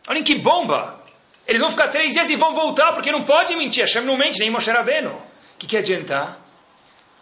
[0.06, 1.04] olhem que bomba!
[1.46, 3.82] Eles vão ficar três dias e vão voltar, porque não pode mentir.
[3.84, 5.10] Hashem não mente, nem Moshe Rabbeinu.
[5.10, 6.44] O que, que adiantar?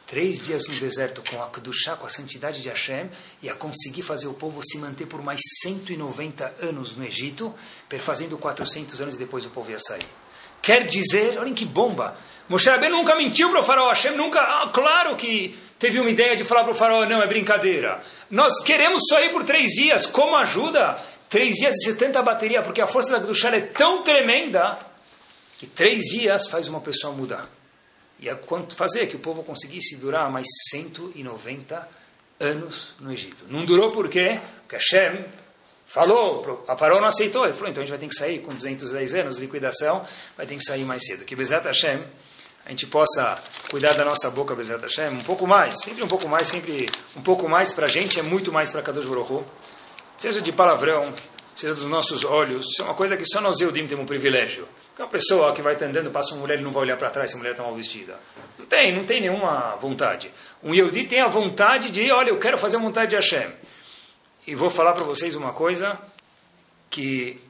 [0.06, 3.08] Três dias no deserto com a Kedushá, com a santidade de Hashem,
[3.42, 7.54] e a conseguir fazer o povo se manter por mais 190 anos no Egito,
[7.88, 10.06] perfazendo 400 anos depois o povo ia sair.
[10.60, 12.16] Quer dizer, olhem que bomba!
[12.48, 16.44] Moshe nunca mentiu para o faraó, Hashem nunca, ah, claro que teve uma ideia de
[16.44, 18.02] falar para o faraó, não, é brincadeira.
[18.30, 20.98] Nós queremos só ir por três dias, como ajuda?
[21.30, 24.78] Três dias e 70 bateria, porque a força da Kedushá é tão tremenda
[25.58, 27.46] que três dias faz uma pessoa mudar.
[28.24, 31.88] E quanto fazer que o povo conseguisse durar mais 190
[32.40, 33.44] anos no Egito.
[33.48, 34.40] Não durou por quê?
[34.62, 35.26] Porque Hashem
[35.86, 37.44] falou, a Paró não aceitou.
[37.44, 40.06] Ele falou, então a gente vai ter que sair com 210 anos de liquidação,
[40.38, 41.26] vai ter que sair mais cedo.
[41.26, 42.02] Que Bezat Hashem,
[42.64, 43.38] a gente possa
[43.70, 47.22] cuidar da nossa boca, Bezat Hashem, um pouco mais, sempre um pouco mais, sempre um
[47.22, 49.44] pouco mais para a gente, é muito mais para Kadosh Baruch
[50.16, 51.12] Seja de palavrão,
[51.54, 54.66] seja dos nossos olhos, isso é uma coisa que só nós Eudim temos um privilégio.
[54.94, 57.28] Porque uma pessoa que vai andando, passa uma mulher e não vai olhar para trás
[57.28, 58.16] se a mulher está mal vestida.
[58.56, 60.32] Não tem, não tem nenhuma vontade.
[60.62, 63.52] Um Yehudi tem a vontade de, olha, eu quero fazer a vontade de Hashem.
[64.46, 65.98] E vou falar para vocês uma coisa
[66.88, 67.40] que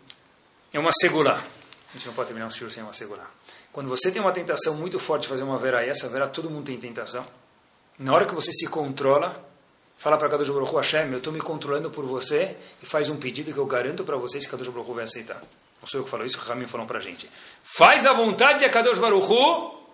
[0.73, 1.35] é uma segulá.
[1.35, 3.29] A gente não pode terminar um shiur sem uma segulá.
[3.71, 6.49] Quando você tem uma tentação muito forte de fazer uma verá, e essa verá todo
[6.49, 7.27] mundo tem tentação,
[7.99, 9.45] na hora que você se controla,
[9.99, 13.53] fala para Kadosh Baruch Hashem, eu estou me controlando por você, e faz um pedido
[13.53, 15.43] que eu garanto para vocês que Kadosh Baruch vai aceitar.
[15.85, 17.29] Não sou eu que falo isso, o Ramin falou para a gente.
[17.77, 19.85] Faz a vontade de Kadosh Baruch Hu,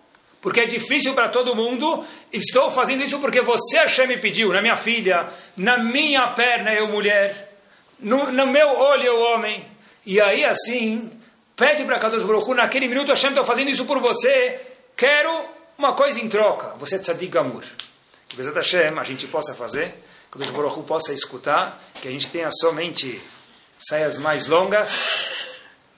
[0.41, 2.05] porque é difícil para todo mundo.
[2.31, 6.87] Estou fazendo isso porque você, Hashem, me pediu, na minha filha, na minha perna, eu
[6.87, 7.57] mulher,
[7.99, 9.65] no, no meu olho, eu homem.
[10.05, 11.11] E aí, assim,
[11.57, 14.61] pede para Kadosh Baruch Hu, naquele minuto, Hashem, estou fazendo isso por você,
[14.95, 15.43] quero
[15.77, 16.69] uma coisa em troca.
[16.77, 17.65] Você é tzadik gamur.
[18.29, 19.93] Que Bezat Hashem, a gente possa fazer,
[20.31, 23.21] que Kadosh Baruch Hu possa escutar, que a gente tenha somente
[23.77, 25.30] saias mais longas,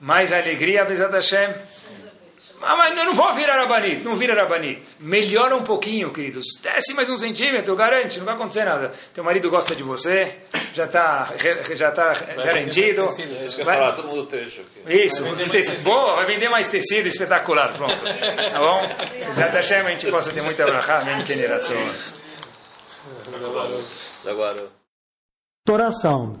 [0.00, 1.54] mais alegria, Bezat Hashem.
[2.66, 4.80] Ah, mas eu não vou virar Rabanit, não vira Rabanit.
[4.98, 6.44] Melhora um pouquinho, queridos.
[6.62, 8.90] Desce mais um centímetro, garante, não vai acontecer nada.
[9.12, 10.34] Teu marido gosta de você,
[10.72, 11.34] já está
[11.74, 13.06] já tá garantido.
[13.06, 14.64] Tecido, vai, falar, todo mundo tecido.
[14.88, 15.82] Isso, vai tecido.
[15.82, 17.96] Boa, vai vender mais tecido, espetacular, pronto.
[17.96, 18.82] Tá bom?
[19.26, 21.76] Bezat Hashem, a gente possa ter muita brachá, nem generação.
[26.00, 26.40] Sound,